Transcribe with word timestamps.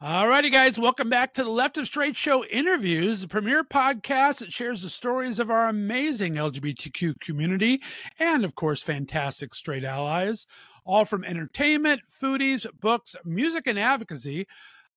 Alrighty, 0.00 0.52
guys, 0.52 0.78
welcome 0.78 1.08
back 1.08 1.32
to 1.32 1.42
the 1.42 1.50
Left 1.50 1.76
of 1.76 1.86
Straight 1.86 2.16
Show 2.16 2.44
interviews, 2.44 3.20
the 3.20 3.26
premier 3.26 3.64
podcast 3.64 4.38
that 4.38 4.52
shares 4.52 4.82
the 4.82 4.90
stories 4.90 5.40
of 5.40 5.50
our 5.50 5.66
amazing 5.66 6.34
LGBTQ 6.34 7.18
community 7.18 7.82
and, 8.16 8.44
of 8.44 8.54
course, 8.54 8.80
fantastic 8.80 9.52
straight 9.52 9.82
allies, 9.82 10.46
all 10.84 11.04
from 11.04 11.24
entertainment, 11.24 12.02
foodies, 12.08 12.64
books, 12.78 13.16
music, 13.24 13.66
and 13.66 13.76
advocacy. 13.76 14.46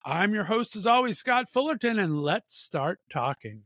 I'm 0.06 0.36
your 0.36 0.44
host, 0.44 0.76
as 0.76 0.86
always, 0.86 1.18
Scott 1.18 1.50
Fullerton, 1.50 1.98
and 1.98 2.22
let's 2.22 2.56
start 2.56 3.00
talking. 3.10 3.64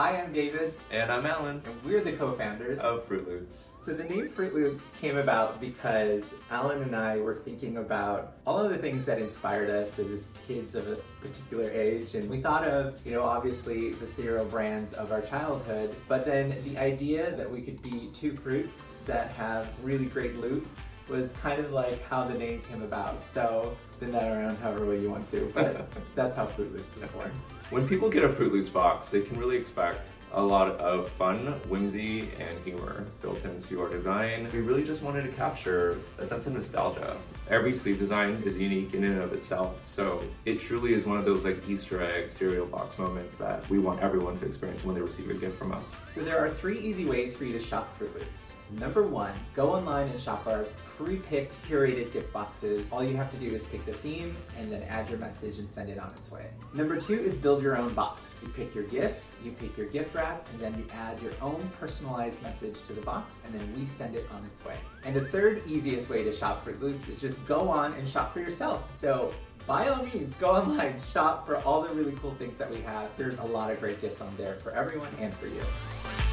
Hi, 0.00 0.16
I'm 0.16 0.32
David. 0.32 0.72
And 0.90 1.12
I'm 1.12 1.26
Alan. 1.26 1.60
And 1.66 1.84
we're 1.84 2.00
the 2.00 2.12
co-founders 2.12 2.78
of 2.78 3.04
Fruit 3.04 3.28
Loots. 3.28 3.72
So 3.82 3.92
the 3.92 4.04
name 4.04 4.30
Fruit 4.30 4.54
Loots 4.54 4.90
came 4.98 5.18
about 5.18 5.60
because 5.60 6.34
Alan 6.50 6.80
and 6.80 6.96
I 6.96 7.18
were 7.18 7.34
thinking 7.34 7.76
about 7.76 8.32
all 8.46 8.58
of 8.58 8.70
the 8.70 8.78
things 8.78 9.04
that 9.04 9.18
inspired 9.18 9.68
us 9.68 9.98
as 9.98 10.32
kids 10.48 10.74
of 10.74 10.88
a 10.88 10.96
particular 11.20 11.70
age. 11.70 12.14
And 12.14 12.30
we 12.30 12.40
thought 12.40 12.64
of, 12.64 12.98
you 13.04 13.12
know, 13.12 13.22
obviously 13.22 13.90
the 13.90 14.06
cereal 14.06 14.46
brands 14.46 14.94
of 14.94 15.12
our 15.12 15.20
childhood, 15.20 15.94
but 16.08 16.24
then 16.24 16.56
the 16.64 16.78
idea 16.78 17.36
that 17.36 17.50
we 17.50 17.60
could 17.60 17.82
be 17.82 18.08
two 18.14 18.32
fruits 18.32 18.88
that 19.04 19.28
have 19.32 19.70
really 19.82 20.06
great 20.06 20.38
loot 20.38 20.66
was 21.10 21.32
kind 21.32 21.60
of 21.60 21.72
like 21.72 22.02
how 22.08 22.24
the 22.24 22.38
name 22.38 22.62
came 22.62 22.82
about. 22.82 23.24
So 23.24 23.76
spin 23.84 24.12
that 24.12 24.30
around 24.30 24.56
however 24.58 24.86
way 24.86 25.00
you 25.00 25.10
want 25.10 25.28
to, 25.28 25.50
but 25.54 25.88
that's 26.14 26.34
how 26.34 26.46
Fruit 26.46 26.72
Loots 26.72 26.96
was 26.96 27.10
born. 27.10 27.30
When 27.70 27.86
people 27.86 28.08
get 28.08 28.24
a 28.24 28.28
Fruit 28.28 28.52
Loots 28.52 28.70
box, 28.70 29.10
they 29.10 29.20
can 29.20 29.38
really 29.38 29.56
expect 29.56 30.10
a 30.32 30.42
lot 30.42 30.68
of 30.78 31.08
fun, 31.10 31.46
whimsy, 31.68 32.28
and 32.38 32.58
humor 32.64 33.04
built 33.22 33.44
into 33.44 33.80
our 33.80 33.88
design. 33.88 34.48
We 34.52 34.60
really 34.60 34.84
just 34.84 35.02
wanted 35.02 35.22
to 35.22 35.32
capture 35.32 35.98
a 36.18 36.26
sense 36.26 36.46
of 36.46 36.54
nostalgia. 36.54 37.16
Every 37.50 37.74
sleeve 37.74 37.98
design 37.98 38.40
is 38.46 38.56
unique 38.56 38.94
in 38.94 39.02
and 39.02 39.20
of 39.20 39.32
itself, 39.32 39.80
so 39.84 40.22
it 40.44 40.60
truly 40.60 40.94
is 40.94 41.04
one 41.04 41.18
of 41.18 41.24
those 41.24 41.44
like 41.44 41.68
Easter 41.68 42.00
egg 42.00 42.30
cereal 42.30 42.64
box 42.64 42.96
moments 42.96 43.38
that 43.38 43.68
we 43.68 43.80
want 43.80 44.00
everyone 44.00 44.36
to 44.36 44.46
experience 44.46 44.84
when 44.84 44.94
they 44.94 45.00
receive 45.00 45.28
a 45.30 45.34
gift 45.34 45.58
from 45.58 45.72
us. 45.72 45.96
So 46.06 46.20
there 46.20 46.38
are 46.38 46.48
three 46.48 46.78
easy 46.78 47.06
ways 47.06 47.34
for 47.34 47.44
you 47.44 47.52
to 47.52 47.58
shop 47.58 47.92
Fruit 47.96 48.14
Loots. 48.14 48.54
Number 48.78 49.02
one, 49.02 49.32
go 49.56 49.72
online 49.72 50.06
and 50.06 50.20
shop 50.20 50.46
our 50.46 50.64
pre-picked 50.96 51.56
curated 51.66 52.12
gift 52.12 52.30
boxes. 52.32 52.92
All 52.92 53.02
you 53.02 53.16
have 53.16 53.30
to 53.30 53.36
do 53.38 53.52
is 53.52 53.64
pick 53.64 53.84
the 53.86 53.92
theme 53.92 54.36
and 54.58 54.70
then 54.70 54.82
add 54.82 55.08
your 55.08 55.18
message 55.18 55.58
and 55.58 55.68
send 55.70 55.88
it 55.88 55.98
on 55.98 56.12
its 56.16 56.30
way. 56.30 56.46
Number 56.74 57.00
two 57.00 57.14
is 57.14 57.34
build 57.34 57.62
your 57.62 57.78
own 57.78 57.94
box. 57.94 58.38
You 58.42 58.48
pick 58.50 58.74
your 58.74 58.84
gifts, 58.84 59.38
you 59.42 59.52
pick 59.52 59.76
your 59.78 59.86
gift 59.86 60.14
wrap, 60.14 60.46
and 60.52 60.60
then 60.60 60.74
you 60.76 60.84
add 60.92 61.20
your 61.22 61.32
own 61.40 61.70
personalized 61.80 62.42
message 62.42 62.82
to 62.82 62.92
the 62.92 63.00
box, 63.00 63.42
and 63.44 63.54
then 63.58 63.74
we 63.76 63.86
send 63.86 64.14
it 64.14 64.28
on 64.32 64.44
its 64.44 64.64
way. 64.64 64.76
And 65.04 65.16
the 65.16 65.22
third 65.22 65.62
easiest 65.66 66.10
way 66.10 66.22
to 66.22 66.30
shop 66.30 66.62
Fruit 66.62 66.80
Loots 66.82 67.08
is 67.08 67.18
just 67.18 67.39
go 67.46 67.68
on 67.68 67.92
and 67.94 68.08
shop 68.08 68.32
for 68.32 68.40
yourself. 68.40 68.88
So 68.94 69.32
by 69.66 69.88
all 69.88 70.04
means, 70.04 70.34
go 70.34 70.50
online, 70.56 71.00
shop 71.00 71.46
for 71.46 71.56
all 71.58 71.82
the 71.82 71.90
really 71.90 72.16
cool 72.20 72.32
things 72.32 72.58
that 72.58 72.70
we 72.70 72.80
have. 72.82 73.14
There's 73.16 73.38
a 73.38 73.44
lot 73.44 73.70
of 73.70 73.80
great 73.80 74.00
gifts 74.00 74.20
on 74.20 74.34
there 74.36 74.54
for 74.56 74.72
everyone 74.72 75.10
and 75.18 75.32
for 75.34 75.46
you. 75.46 76.29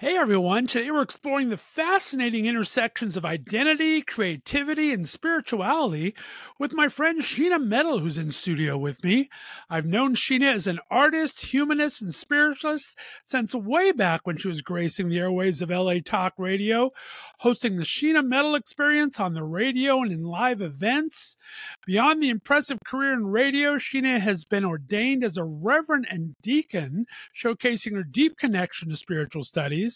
Hey 0.00 0.16
everyone, 0.16 0.66
today 0.66 0.90
we're 0.90 1.02
exploring 1.02 1.50
the 1.50 1.58
fascinating 1.58 2.46
intersections 2.46 3.18
of 3.18 3.26
identity, 3.26 4.00
creativity, 4.00 4.94
and 4.94 5.06
spirituality 5.06 6.14
with 6.58 6.72
my 6.72 6.88
friend 6.88 7.20
Sheena 7.20 7.62
Metal, 7.62 7.98
who's 7.98 8.16
in 8.16 8.30
studio 8.30 8.78
with 8.78 9.04
me. 9.04 9.28
I've 9.68 9.84
known 9.84 10.14
Sheena 10.14 10.54
as 10.54 10.66
an 10.66 10.78
artist, 10.90 11.52
humanist, 11.52 12.00
and 12.00 12.14
spiritualist 12.14 12.98
since 13.26 13.54
way 13.54 13.92
back 13.92 14.22
when 14.26 14.38
she 14.38 14.48
was 14.48 14.62
gracing 14.62 15.10
the 15.10 15.18
airways 15.18 15.60
of 15.60 15.68
LA 15.68 15.96
Talk 16.02 16.32
Radio, 16.38 16.92
hosting 17.40 17.76
the 17.76 17.84
Sheena 17.84 18.26
Metal 18.26 18.54
experience 18.54 19.20
on 19.20 19.34
the 19.34 19.44
radio 19.44 20.00
and 20.00 20.10
in 20.10 20.22
live 20.22 20.62
events. 20.62 21.36
Beyond 21.84 22.22
the 22.22 22.30
impressive 22.30 22.78
career 22.86 23.12
in 23.12 23.26
radio, 23.26 23.74
Sheena 23.74 24.18
has 24.18 24.46
been 24.46 24.64
ordained 24.64 25.22
as 25.22 25.36
a 25.36 25.44
reverend 25.44 26.06
and 26.10 26.36
deacon, 26.40 27.04
showcasing 27.38 27.92
her 27.92 28.02
deep 28.02 28.38
connection 28.38 28.88
to 28.88 28.96
spiritual 28.96 29.42
studies. 29.42 29.89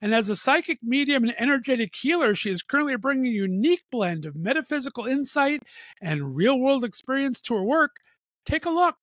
And 0.00 0.14
as 0.14 0.28
a 0.28 0.36
psychic 0.36 0.78
medium 0.82 1.24
and 1.24 1.34
energetic 1.38 1.94
healer, 1.94 2.34
she 2.34 2.50
is 2.50 2.62
currently 2.62 2.96
bringing 2.96 3.26
a 3.26 3.34
unique 3.34 3.84
blend 3.90 4.26
of 4.26 4.36
metaphysical 4.36 5.06
insight 5.06 5.62
and 6.00 6.36
real 6.36 6.58
world 6.58 6.84
experience 6.84 7.40
to 7.42 7.54
her 7.54 7.64
work. 7.64 7.96
Take 8.44 8.66
a 8.66 8.70
look. 8.70 8.98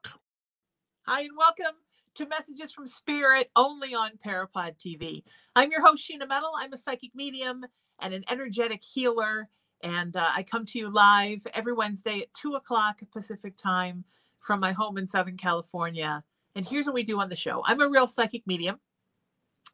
Hi, 1.04 1.22
and 1.22 1.38
welcome 1.38 1.78
to 2.16 2.28
Messages 2.28 2.72
from 2.72 2.86
Spirit 2.86 3.50
only 3.56 3.96
on 3.96 4.12
Parapod 4.24 4.78
TV. 4.78 5.24
I'm 5.56 5.72
your 5.72 5.86
host, 5.86 6.10
Sheena 6.10 6.28
Metal. 6.28 6.52
I'm 6.58 6.74
a 6.74 6.78
psychic 6.78 7.16
medium 7.16 7.66
and 8.00 8.14
an 8.14 8.24
energetic 8.30 8.84
healer. 8.84 9.50
And 9.82 10.16
uh, 10.16 10.30
I 10.36 10.44
come 10.44 10.66
to 10.66 10.80
you 10.80 10.90
live 10.90 11.48
every 11.54 11.74
Wednesday 11.74 12.20
at 12.20 12.34
2 12.34 12.56
o'clock 12.56 13.00
Pacific 13.14 13.56
time 13.58 14.04
from 14.40 14.60
my 14.60 14.72
home 14.72 14.98
in 14.98 15.08
Southern 15.08 15.38
California. 15.38 16.24
And 16.56 16.68
here's 16.68 16.86
what 16.86 16.96
we 16.96 17.04
do 17.04 17.20
on 17.20 17.30
the 17.30 17.36
show 17.36 17.64
I'm 17.66 17.82
a 17.82 17.88
real 17.88 18.08
psychic 18.08 18.46
medium. 18.46 18.80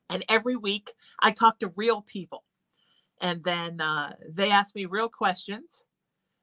And 0.10 0.24
every 0.30 0.56
week 0.56 0.94
I 1.20 1.32
talk 1.32 1.60
to 1.60 1.74
real 1.76 2.02
people. 2.02 2.44
And 3.22 3.44
then 3.44 3.82
uh, 3.82 4.14
they 4.28 4.52
ask 4.52 4.76
me 4.76 4.86
real 4.86 5.10
questions. 5.10 5.84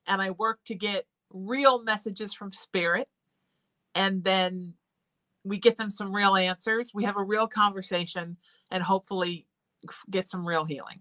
And 0.06 0.20
I 0.20 0.30
work 0.30 0.60
to 0.66 0.74
get 0.74 1.06
real 1.32 1.82
messages 1.82 2.34
from 2.34 2.52
spirit. 2.52 3.08
And 3.94 4.24
then 4.24 4.74
we 5.44 5.58
get 5.58 5.76
them 5.76 5.90
some 5.90 6.14
real 6.14 6.36
answers. 6.36 6.92
We 6.94 7.04
have 7.04 7.16
a 7.16 7.22
real 7.22 7.46
conversation 7.46 8.36
and 8.70 8.82
hopefully 8.82 9.46
get 10.10 10.28
some 10.28 10.46
real 10.46 10.64
healing. 10.64 11.00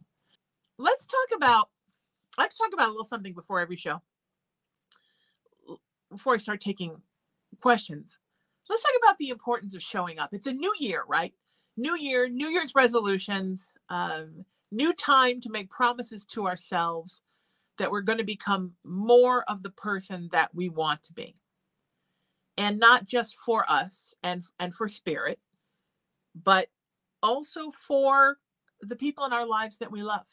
Let's 0.78 1.06
talk 1.06 1.36
about, 1.36 1.70
I 2.38 2.44
like 2.44 2.52
talk 2.58 2.74
about 2.74 2.88
a 2.88 2.92
little 2.92 3.04
something 3.04 3.34
before 3.34 3.60
every 3.60 3.76
show. 3.76 4.02
Before 6.12 6.34
I 6.34 6.38
start 6.38 6.60
taking 6.60 7.02
questions, 7.62 8.20
let's 8.70 8.82
talk 8.82 8.92
about 9.02 9.18
the 9.18 9.30
importance 9.30 9.76
of 9.76 9.84
showing 9.84 10.20
up. 10.20 10.34
It's 10.34 10.48
a 10.48 10.54
new 10.54 10.74
year, 10.78 11.04
right? 11.08 11.34
New 11.78 11.98
year, 11.98 12.28
New 12.28 12.48
Year's 12.48 12.76
resolutions, 12.76 13.74
um, 13.90 14.46
new 14.72 14.94
time 14.94 15.42
to 15.42 15.50
make 15.50 15.70
promises 15.70 16.26
to 16.26 16.48
ourselves 16.48 17.22
that 17.78 17.92
we're 17.92 18.02
going 18.02 18.18
to 18.18 18.24
become 18.24 18.74
more 18.84 19.44
of 19.50 19.64
the 19.64 19.72
person 19.72 20.30
that 20.32 20.54
we 20.54 20.70
want 20.70 21.04
to 21.04 21.14
be. 21.14 21.36
And 22.58 22.80
not 22.80 23.08
just 23.08 23.38
for 23.44 23.66
us 23.70 24.14
and, 24.22 24.44
and 24.60 24.74
for 24.74 24.88
spirit, 24.88 25.40
but 26.36 26.68
also 27.24 27.72
for 27.72 28.38
the 28.82 28.96
people 28.96 29.26
in 29.26 29.34
our 29.34 29.46
lives 29.46 29.78
that 29.78 29.92
we 29.92 30.04
love. 30.04 30.26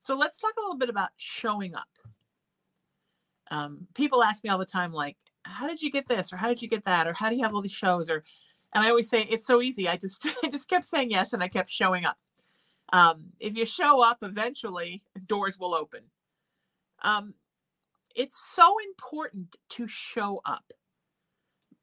So 0.00 0.16
let's 0.16 0.38
talk 0.38 0.52
a 0.58 0.60
little 0.60 0.78
bit 0.78 0.90
about 0.90 1.10
showing 1.16 1.74
up. 1.74 1.88
Um, 3.50 3.86
people 3.94 4.22
ask 4.22 4.42
me 4.42 4.50
all 4.50 4.58
the 4.58 4.66
time, 4.66 4.92
like, 4.92 5.16
how 5.44 5.66
did 5.66 5.82
you 5.82 5.90
get 5.90 6.08
this? 6.08 6.32
Or 6.32 6.36
how 6.36 6.48
did 6.48 6.62
you 6.62 6.68
get 6.68 6.84
that? 6.86 7.06
Or 7.06 7.12
how 7.12 7.28
do 7.28 7.36
you 7.36 7.42
have 7.42 7.54
all 7.54 7.62
these 7.62 7.72
shows? 7.72 8.10
Or 8.10 8.24
and 8.74 8.84
I 8.84 8.90
always 8.90 9.08
say 9.08 9.22
it's 9.22 9.46
so 9.46 9.62
easy. 9.62 9.88
I 9.88 9.96
just 9.96 10.26
I 10.44 10.48
just 10.48 10.68
kept 10.68 10.84
saying 10.84 11.10
yes 11.10 11.32
and 11.32 11.42
I 11.42 11.48
kept 11.48 11.70
showing 11.70 12.04
up. 12.04 12.16
Um, 12.92 13.26
if 13.40 13.56
you 13.56 13.64
show 13.64 14.02
up, 14.02 14.18
eventually 14.22 15.02
doors 15.26 15.58
will 15.58 15.74
open. 15.74 16.00
Um, 17.02 17.34
it's 18.14 18.40
so 18.54 18.76
important 18.86 19.56
to 19.70 19.86
show 19.88 20.40
up, 20.44 20.72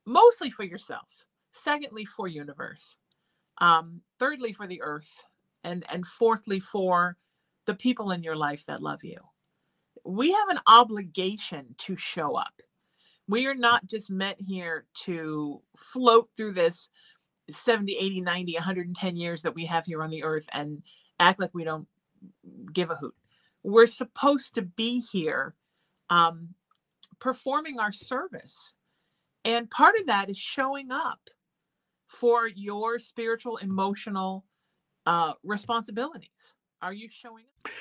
mostly 0.05 0.49
for 0.49 0.63
yourself. 0.63 1.25
Secondly, 1.53 2.05
for 2.05 2.27
universe. 2.27 2.95
Um, 3.59 4.01
thirdly, 4.19 4.53
for 4.53 4.67
the 4.67 4.81
earth, 4.81 5.25
and 5.63 5.85
and 5.89 6.05
fourthly, 6.05 6.59
for 6.59 7.17
the 7.65 7.73
people 7.73 8.11
in 8.11 8.23
your 8.23 8.35
life 8.35 8.63
that 8.67 8.81
love 8.81 9.03
you. 9.03 9.17
We 10.03 10.31
have 10.31 10.49
an 10.49 10.59
obligation 10.65 11.75
to 11.79 11.95
show 11.95 12.35
up 12.35 12.61
we 13.27 13.47
are 13.47 13.55
not 13.55 13.85
just 13.85 14.09
meant 14.09 14.37
here 14.39 14.85
to 15.05 15.61
float 15.77 16.29
through 16.35 16.53
this 16.53 16.89
70 17.49 17.95
80 17.97 18.21
90 18.21 18.53
110 18.53 19.15
years 19.15 19.41
that 19.41 19.55
we 19.55 19.65
have 19.65 19.85
here 19.85 20.03
on 20.03 20.09
the 20.09 20.23
earth 20.23 20.45
and 20.51 20.83
act 21.19 21.39
like 21.39 21.53
we 21.53 21.63
don't 21.63 21.87
give 22.73 22.89
a 22.89 22.95
hoot. 22.95 23.15
We're 23.63 23.87
supposed 23.87 24.55
to 24.55 24.61
be 24.61 25.01
here 25.11 25.55
um, 26.09 26.55
performing 27.19 27.79
our 27.79 27.91
service. 27.91 28.73
And 29.43 29.69
part 29.69 29.95
of 29.99 30.07
that 30.07 30.29
is 30.29 30.37
showing 30.37 30.91
up 30.91 31.29
for 32.05 32.47
your 32.47 32.99
spiritual 32.99 33.57
emotional 33.57 34.45
uh, 35.05 35.33
responsibilities. 35.43 36.55
Are 36.81 36.93
you 36.93 37.09
showing 37.09 37.45
up 37.65 37.71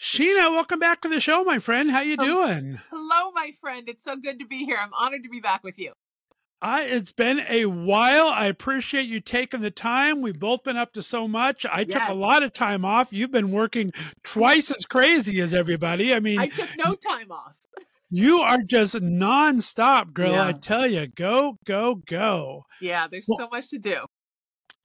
Sheena, 0.00 0.50
welcome 0.50 0.78
back 0.78 1.02
to 1.02 1.10
the 1.10 1.20
show, 1.20 1.44
my 1.44 1.58
friend. 1.58 1.90
How 1.90 2.00
you 2.00 2.16
doing? 2.16 2.80
Hello, 2.90 3.32
my 3.32 3.52
friend. 3.60 3.86
It's 3.86 4.02
so 4.02 4.16
good 4.16 4.38
to 4.38 4.46
be 4.46 4.64
here. 4.64 4.78
I'm 4.80 4.94
honored 4.94 5.24
to 5.24 5.28
be 5.28 5.40
back 5.40 5.62
with 5.62 5.78
you. 5.78 5.92
I, 6.62 6.84
it's 6.84 7.12
been 7.12 7.40
a 7.46 7.66
while. 7.66 8.28
I 8.28 8.46
appreciate 8.46 9.02
you 9.02 9.20
taking 9.20 9.60
the 9.60 9.70
time. 9.70 10.22
We've 10.22 10.38
both 10.38 10.64
been 10.64 10.78
up 10.78 10.94
to 10.94 11.02
so 11.02 11.28
much. 11.28 11.66
I 11.66 11.80
yes. 11.80 11.92
took 11.92 12.08
a 12.08 12.18
lot 12.18 12.42
of 12.42 12.54
time 12.54 12.82
off. 12.82 13.12
You've 13.12 13.30
been 13.30 13.50
working 13.50 13.92
twice 14.22 14.70
as 14.70 14.86
crazy 14.86 15.38
as 15.38 15.52
everybody. 15.52 16.14
I 16.14 16.20
mean, 16.20 16.40
I 16.40 16.46
took 16.46 16.70
no 16.78 16.94
time 16.94 17.30
off. 17.30 17.58
you 18.08 18.40
are 18.40 18.62
just 18.62 18.94
nonstop, 18.94 20.14
girl. 20.14 20.32
Yeah. 20.32 20.46
I 20.46 20.52
tell 20.52 20.86
you, 20.86 21.08
go, 21.08 21.58
go, 21.66 21.96
go. 22.06 22.64
Yeah, 22.80 23.06
there's 23.06 23.26
well, 23.28 23.36
so 23.36 23.48
much 23.50 23.68
to 23.68 23.78
do. 23.78 24.06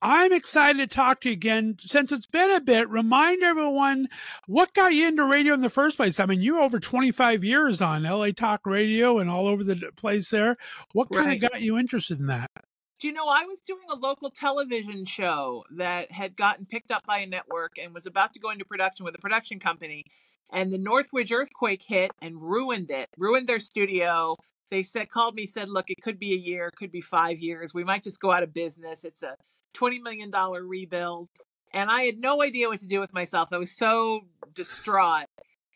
I'm 0.05 0.31
excited 0.33 0.77
to 0.87 0.95
talk 0.95 1.21
to 1.21 1.29
you 1.29 1.33
again. 1.33 1.77
Since 1.79 2.11
it's 2.11 2.27
been 2.27 2.51
a 2.51 2.61
bit, 2.61 2.87
remind 2.89 3.41
everyone 3.41 4.07
what 4.45 4.71
got 4.75 4.93
you 4.93 5.07
into 5.07 5.25
radio 5.25 5.55
in 5.55 5.61
the 5.61 5.69
first 5.69 5.97
place. 5.97 6.19
I 6.19 6.27
mean, 6.27 6.41
you're 6.41 6.59
over 6.59 6.79
25 6.79 7.43
years 7.43 7.81
on 7.81 8.03
LA 8.03 8.29
Talk 8.29 8.67
Radio 8.67 9.17
and 9.17 9.31
all 9.31 9.47
over 9.47 9.63
the 9.63 9.75
place 9.95 10.29
there. 10.29 10.57
What 10.93 11.09
kind 11.11 11.25
Right. 11.25 11.43
of 11.43 11.49
got 11.49 11.61
you 11.63 11.79
interested 11.79 12.19
in 12.19 12.27
that? 12.27 12.51
Do 12.99 13.07
you 13.07 13.13
know 13.13 13.27
I 13.27 13.45
was 13.45 13.61
doing 13.61 13.81
a 13.89 13.95
local 13.95 14.29
television 14.29 15.05
show 15.05 15.65
that 15.71 16.11
had 16.11 16.35
gotten 16.35 16.67
picked 16.67 16.91
up 16.91 17.03
by 17.07 17.17
a 17.17 17.25
network 17.25 17.79
and 17.81 17.91
was 17.91 18.05
about 18.05 18.31
to 18.35 18.39
go 18.39 18.51
into 18.51 18.63
production 18.63 19.05
with 19.05 19.15
a 19.15 19.19
production 19.19 19.59
company. 19.59 20.05
And 20.51 20.71
the 20.71 20.77
Northridge 20.77 21.31
earthquake 21.31 21.81
hit 21.81 22.11
and 22.21 22.39
ruined 22.39 22.91
it, 22.91 23.09
ruined 23.17 23.49
their 23.49 23.59
studio. 23.59 24.35
They 24.69 24.83
said 24.83 25.09
called 25.09 25.33
me, 25.33 25.47
said, 25.47 25.69
look, 25.69 25.89
it 25.89 26.03
could 26.03 26.19
be 26.19 26.33
a 26.33 26.37
year, 26.37 26.69
could 26.69 26.91
be 26.91 27.01
five 27.01 27.39
years. 27.39 27.73
We 27.73 27.83
might 27.83 28.03
just 28.03 28.19
go 28.19 28.31
out 28.31 28.43
of 28.43 28.53
business. 28.53 29.03
It's 29.03 29.23
a 29.23 29.35
$20 29.73 30.01
million 30.01 30.31
rebuild. 30.67 31.29
And 31.73 31.89
I 31.89 32.03
had 32.03 32.19
no 32.19 32.41
idea 32.41 32.69
what 32.69 32.79
to 32.79 32.87
do 32.87 32.99
with 32.99 33.13
myself. 33.13 33.49
I 33.51 33.57
was 33.57 33.71
so 33.71 34.21
distraught. 34.53 35.25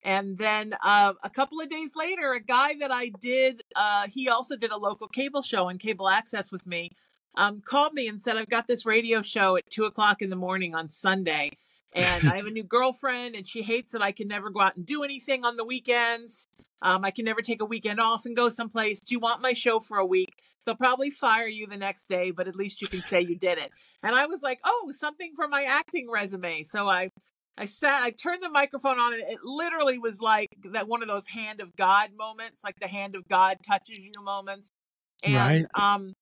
And 0.04 0.38
then 0.38 0.76
uh, 0.82 1.14
a 1.24 1.30
couple 1.30 1.60
of 1.60 1.70
days 1.70 1.92
later, 1.96 2.32
a 2.34 2.40
guy 2.40 2.76
that 2.80 2.92
I 2.92 3.12
did, 3.20 3.64
uh, 3.76 4.08
he 4.08 4.30
also 4.30 4.56
did 4.56 4.72
a 4.72 4.78
local 4.78 5.08
cable 5.08 5.42
show 5.42 5.68
on 5.68 5.78
cable 5.78 6.08
access 6.08 6.52
with 6.52 6.66
me, 6.66 6.92
um, 7.36 7.62
called 7.62 7.94
me 7.94 8.08
and 8.08 8.22
said, 8.22 8.38
I've 8.38 8.50
got 8.50 8.68
this 8.68 8.86
radio 8.86 9.22
show 9.22 9.58
at 9.58 9.70
two 9.70 9.84
o'clock 9.84 10.22
in 10.22 10.30
the 10.30 10.38
morning 10.38 10.74
on 10.74 10.88
Sunday. 10.88 11.52
And 11.94 12.28
I 12.28 12.38
have 12.38 12.46
a 12.46 12.52
new 12.52 12.64
girlfriend, 12.64 13.36
and 13.36 13.48
she 13.48 13.64
hates 13.64 13.94
that 13.94 14.02
I 14.02 14.12
can 14.12 14.28
never 14.28 14.50
go 14.50 14.62
out 14.62 14.76
and 14.76 14.86
do 14.86 15.04
anything 15.04 15.44
on 15.44 15.58
the 15.58 15.66
weekends. 15.66 16.48
Um, 16.82 17.04
I 17.04 17.12
can 17.12 17.26
never 17.26 17.42
take 17.42 17.62
a 17.62 17.66
weekend 17.66 18.00
off 18.00 18.26
and 18.26 18.36
go 18.36 18.48
someplace. 18.50 19.00
Do 19.00 19.16
you 19.16 19.20
want 19.20 19.42
my 19.42 19.54
show 19.54 19.80
for 19.80 19.98
a 19.98 20.06
week? 20.06 20.30
They'll 20.66 20.76
probably 20.76 21.10
fire 21.10 21.48
you 21.48 21.66
the 21.68 21.78
next 21.78 22.08
day, 22.08 22.32
but 22.32 22.48
at 22.48 22.56
least 22.56 22.82
you 22.82 22.88
can 22.88 23.02
say 23.02 23.22
you 23.22 23.36
did 23.36 23.58
it. 23.58 23.72
And 24.04 24.16
I 24.16 24.28
was 24.28 24.44
like, 24.44 24.60
oh, 24.64 24.92
something 24.92 25.34
for 25.36 25.48
my 25.48 25.64
acting 25.64 26.10
resume. 26.10 26.64
So 26.64 26.88
I 26.88 27.10
I 27.58 27.66
sat, 27.66 28.02
I 28.04 28.12
turned 28.12 28.42
the 28.42 28.50
microphone 28.50 29.00
on, 29.00 29.14
and 29.14 29.22
it 29.22 29.40
literally 29.44 29.98
was 29.98 30.22
like 30.22 30.48
that 30.72 30.88
one 30.88 31.02
of 31.02 31.10
those 31.10 31.28
hand 31.28 31.60
of 31.60 31.76
God 31.76 32.12
moments, 32.18 32.64
like 32.64 32.80
the 32.80 32.88
hand 32.88 33.16
of 33.16 33.28
God 33.28 33.58
touches 33.68 33.98
you 33.98 34.12
moments. 34.24 34.72
And 35.24 35.36
Right. 35.36 35.66
um, 35.76 36.14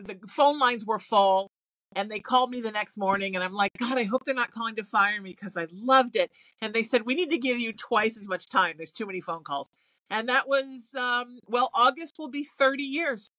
the 0.00 0.18
phone 0.26 0.58
lines 0.58 0.86
were 0.86 0.98
full, 0.98 1.50
and 1.96 2.10
they 2.10 2.20
called 2.20 2.50
me 2.50 2.60
the 2.60 2.70
next 2.70 2.98
morning, 2.98 3.34
and 3.34 3.42
I'm 3.42 3.54
like, 3.54 3.72
God, 3.78 3.96
I 3.98 4.04
hope 4.04 4.24
they're 4.24 4.34
not 4.34 4.52
calling 4.52 4.76
to 4.76 4.84
fire 4.84 5.20
me 5.20 5.30
because 5.30 5.56
I 5.56 5.66
loved 5.72 6.14
it. 6.14 6.30
And 6.60 6.74
they 6.74 6.82
said, 6.82 7.06
we 7.06 7.14
need 7.14 7.30
to 7.30 7.38
give 7.38 7.58
you 7.58 7.72
twice 7.72 8.18
as 8.18 8.28
much 8.28 8.48
time. 8.50 8.74
There's 8.76 8.92
too 8.92 9.06
many 9.06 9.22
phone 9.22 9.42
calls. 9.42 9.70
And 10.10 10.28
that 10.28 10.46
was, 10.46 10.94
um, 10.94 11.40
well, 11.48 11.70
August 11.74 12.16
will 12.18 12.28
be 12.28 12.44
30 12.44 12.82
years. 12.82 13.30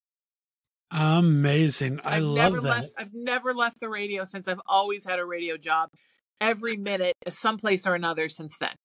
Amazing. 0.92 2.00
I 2.04 2.18
I've 2.18 2.24
love 2.24 2.54
never 2.54 2.62
that. 2.62 2.70
left. 2.70 2.90
I've 2.98 3.14
never 3.14 3.54
left 3.54 3.80
the 3.80 3.90
radio 3.90 4.26
since. 4.26 4.48
I've 4.48 4.62
always 4.66 5.06
had 5.06 5.20
a 5.20 5.26
radio 5.26 5.56
job, 5.56 5.92
every 6.42 6.78
minute, 6.78 7.14
someplace 7.30 7.86
or 7.86 7.94
another 7.94 8.28
since 8.28 8.58
then. 8.58 8.76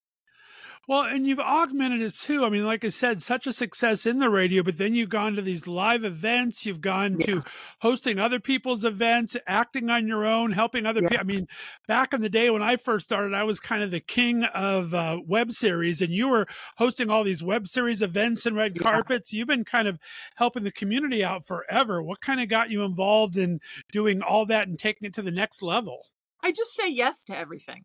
Well, 0.89 1.03
and 1.03 1.29
you've 1.29 1.39
augmented 1.39 2.03
it 2.03 2.13
too. 2.15 2.45
I 2.45 2.49
mean, 2.49 2.67
like 2.67 2.85
I 2.85 2.89
said, 2.89 3.23
such 3.23 3.47
a 3.47 3.53
success 3.53 4.05
in 4.05 4.19
the 4.19 4.29
radio, 4.29 4.65
but 4.65 4.79
then 4.79 4.95
you've 4.97 5.11
gone 5.11 5.37
to 5.37 5.43
these 5.43 5.69
live 5.69 6.03
events. 6.03 6.67
You've 6.67 6.81
gone 6.81 7.19
to 7.21 7.45
hosting 7.81 8.19
other 8.19 8.41
people's 8.41 8.85
events, 8.85 9.37
acting 9.47 9.91
on 9.91 10.09
your 10.09 10.25
own, 10.27 10.51
helping 10.51 10.85
other 10.85 11.01
Yeah. 11.01 11.09
people. 11.09 11.21
I 11.21 11.25
mean, 11.25 11.47
back 11.87 12.13
in 12.13 12.21
the 12.21 12.29
day 12.29 12.51
when 12.51 12.63
I 12.63 12.75
first 12.75 13.05
started, 13.07 13.33
I 13.33 13.45
was 13.45 13.61
kind 13.61 13.85
of 13.85 13.93
the 13.93 14.01
king 14.01 14.43
of 14.43 14.93
uh, 14.93 15.21
web 15.25 15.53
series, 15.53 16.03
and 16.03 16.13
you 16.13 16.29
were 16.29 16.47
hosting 16.79 17.11
all 17.11 17.23
these 17.23 17.45
web 17.45 17.69
series 17.69 18.03
events 18.03 18.45
and 18.45 18.57
red 18.57 18.73
Yeah. 18.75 18.83
carpets. 18.83 19.33
You've 19.33 19.49
been 19.49 19.65
kind 19.65 19.87
of 19.87 20.01
helping 20.35 20.65
the 20.65 20.73
community 20.73 21.23
out 21.23 21.47
forever. 21.47 22.03
What 22.03 22.21
kind 22.21 22.41
of 22.41 22.49
got 22.49 22.71
you 22.71 22.83
involved 22.83 23.37
in 23.37 23.61
doing 23.93 24.21
all 24.21 24.47
that 24.47 24.67
and 24.67 24.77
taking 24.81 25.07
it 25.07 25.15
to 25.15 25.23
the 25.23 25.31
next 25.31 25.63
level? 25.63 26.09
I 26.43 26.51
just 26.51 26.75
say 26.75 26.89
yes 26.89 27.23
to 27.25 27.37
everything. 27.39 27.85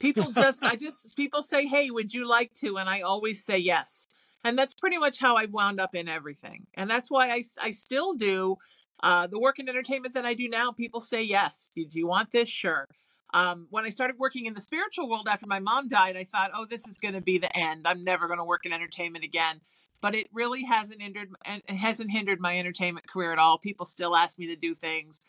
People 0.00 0.32
just, 0.36 0.64
I 0.64 0.74
just, 0.74 1.16
people 1.16 1.42
say, 1.42 1.66
hey, 1.66 1.90
would 1.90 2.12
you 2.12 2.26
like 2.26 2.52
to? 2.54 2.78
And 2.78 2.88
I 2.88 3.02
always 3.02 3.44
say 3.44 3.58
yes. 3.58 4.08
And 4.42 4.58
that's 4.58 4.74
pretty 4.74 4.98
much 4.98 5.18
how 5.18 5.36
I've 5.36 5.52
wound 5.52 5.80
up 5.80 5.94
in 5.94 6.08
everything. 6.08 6.66
And 6.74 6.90
that's 6.90 7.10
why 7.10 7.30
I, 7.30 7.44
I 7.60 7.70
still 7.70 8.14
do 8.14 8.56
uh, 9.02 9.26
the 9.26 9.38
work 9.38 9.58
in 9.58 9.68
entertainment 9.68 10.14
that 10.14 10.24
I 10.24 10.34
do 10.34 10.48
now. 10.48 10.72
People 10.72 11.00
say 11.00 11.22
yes. 11.22 11.70
Do, 11.74 11.84
you 11.92 12.06
want 12.06 12.32
this? 12.32 12.48
Sure. 12.48 12.88
Um, 13.32 13.66
when 13.70 13.84
I 13.84 13.90
started 13.90 14.18
working 14.18 14.46
in 14.46 14.54
the 14.54 14.60
spiritual 14.60 15.08
world 15.08 15.28
after 15.28 15.46
my 15.46 15.60
mom 15.60 15.88
died, 15.88 16.16
I 16.16 16.24
thought, 16.24 16.50
oh, 16.54 16.66
this 16.68 16.86
is 16.88 16.96
going 16.96 17.14
to 17.14 17.20
be 17.20 17.38
the 17.38 17.54
end. 17.56 17.86
I'm 17.86 18.02
never 18.02 18.26
going 18.26 18.38
to 18.38 18.44
work 18.44 18.66
in 18.66 18.72
entertainment 18.72 19.24
again. 19.24 19.60
But 20.00 20.14
it 20.14 20.28
really 20.32 20.64
hasn't 20.64 21.02
hindered, 21.02 21.28
and 21.44 21.62
it 21.68 21.76
hasn't 21.76 22.10
hindered 22.10 22.40
my 22.40 22.58
entertainment 22.58 23.06
career 23.06 23.32
at 23.32 23.38
all. 23.38 23.58
People 23.58 23.84
still 23.84 24.16
ask 24.16 24.38
me 24.38 24.46
to 24.46 24.56
do 24.56 24.74
things. 24.74 25.20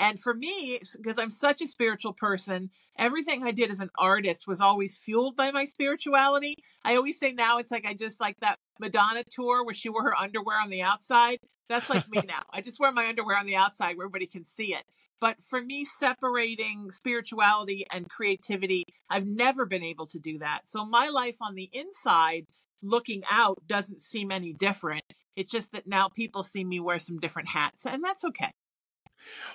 And 0.00 0.18
for 0.18 0.32
me, 0.32 0.80
because 0.96 1.18
I'm 1.18 1.28
such 1.28 1.60
a 1.60 1.66
spiritual 1.66 2.14
person, 2.14 2.70
everything 2.98 3.44
I 3.44 3.50
did 3.50 3.70
as 3.70 3.80
an 3.80 3.90
artist 3.98 4.48
was 4.48 4.58
always 4.58 4.96
fueled 4.96 5.36
by 5.36 5.50
my 5.50 5.66
spirituality. 5.66 6.56
I 6.82 6.96
always 6.96 7.18
say 7.18 7.32
now 7.32 7.58
it's 7.58 7.70
like 7.70 7.84
I 7.84 7.92
just 7.92 8.18
like 8.18 8.40
that 8.40 8.58
Madonna 8.80 9.24
tour 9.30 9.62
where 9.62 9.74
she 9.74 9.90
wore 9.90 10.04
her 10.04 10.18
underwear 10.18 10.58
on 10.58 10.70
the 10.70 10.80
outside. 10.80 11.38
That's 11.68 11.90
like 11.90 12.08
me 12.08 12.22
now. 12.26 12.42
I 12.50 12.62
just 12.62 12.80
wear 12.80 12.90
my 12.90 13.08
underwear 13.08 13.36
on 13.36 13.44
the 13.44 13.56
outside 13.56 13.98
where 13.98 14.06
everybody 14.06 14.26
can 14.26 14.46
see 14.46 14.74
it. 14.74 14.84
But 15.20 15.36
for 15.44 15.60
me, 15.60 15.84
separating 15.84 16.90
spirituality 16.90 17.84
and 17.92 18.08
creativity, 18.08 18.84
I've 19.10 19.26
never 19.26 19.66
been 19.66 19.84
able 19.84 20.06
to 20.06 20.18
do 20.18 20.38
that. 20.38 20.62
So 20.64 20.86
my 20.86 21.10
life 21.10 21.36
on 21.42 21.56
the 21.56 21.68
inside, 21.74 22.46
looking 22.82 23.22
out, 23.30 23.58
doesn't 23.66 24.00
seem 24.00 24.32
any 24.32 24.54
different. 24.54 25.04
It's 25.36 25.52
just 25.52 25.72
that 25.72 25.86
now 25.86 26.08
people 26.08 26.42
see 26.42 26.64
me 26.64 26.80
wear 26.80 26.98
some 26.98 27.18
different 27.18 27.48
hats, 27.48 27.84
and 27.84 28.02
that's 28.02 28.24
okay. 28.24 28.50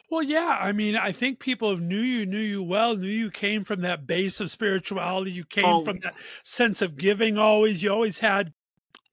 Well, 0.10 0.24
yeah. 0.24 0.58
I 0.62 0.72
mean, 0.72 0.96
I 0.96 1.12
think 1.12 1.40
people 1.40 1.70
have 1.70 1.82
knew 1.82 2.00
you, 2.00 2.26
knew 2.26 2.38
you 2.38 2.64
well, 2.64 2.96
knew 2.96 3.08
you 3.08 3.32
came 3.32 3.64
from 3.64 3.82
that 3.82 4.08
base 4.08 4.40
of 4.40 4.52
spirituality. 4.52 5.32
You 5.32 5.46
came 5.46 5.84
from 5.84 6.00
that 6.00 6.16
sense 6.44 6.82
of 6.82 6.98
giving 6.98 7.38
always. 7.38 7.84
You 7.84 7.92
always 7.92 8.20
had 8.20 8.54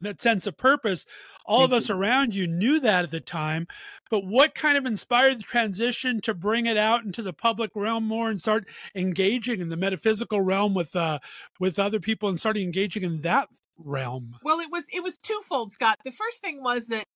that 0.03 0.21
sense 0.21 0.47
of 0.47 0.57
purpose. 0.57 1.07
All 1.47 1.65
of 1.65 1.71
Thank 1.71 1.83
us 1.83 1.91
around 1.91 2.35
you 2.35 2.47
knew 2.47 2.81
that 2.81 3.05
at 3.05 3.11
the 3.11 3.21
time. 3.21 3.67
But 4.11 4.27
what 4.27 4.55
kind 4.55 4.77
of 4.77 4.85
inspired 4.85 5.39
the 5.39 5.45
transition 5.45 6.21
to 6.23 6.35
bring 6.35 6.67
it 6.67 6.77
out 6.77 7.05
into 7.05 7.23
the 7.23 7.33
public 7.33 7.71
realm 7.75 8.05
more 8.05 8.29
and 8.29 8.41
start 8.41 8.69
engaging 8.95 9.61
in 9.61 9.69
the 9.69 9.77
metaphysical 9.77 10.41
realm 10.41 10.75
with 10.75 10.95
uh 10.95 11.19
with 11.59 11.79
other 11.79 12.01
people 12.01 12.29
and 12.29 12.39
starting 12.39 12.65
engaging 12.65 13.03
in 13.05 13.21
that 13.23 13.49
realm? 13.79 14.37
Well, 14.43 14.61
it 14.61 14.71
was 14.71 14.85
it 14.93 15.03
was 15.03 15.17
twofold, 15.17 15.73
Scott. 15.73 15.99
The 16.05 16.13
first 16.13 16.41
thing 16.41 16.63
was 16.63 16.89
that 16.89 17.07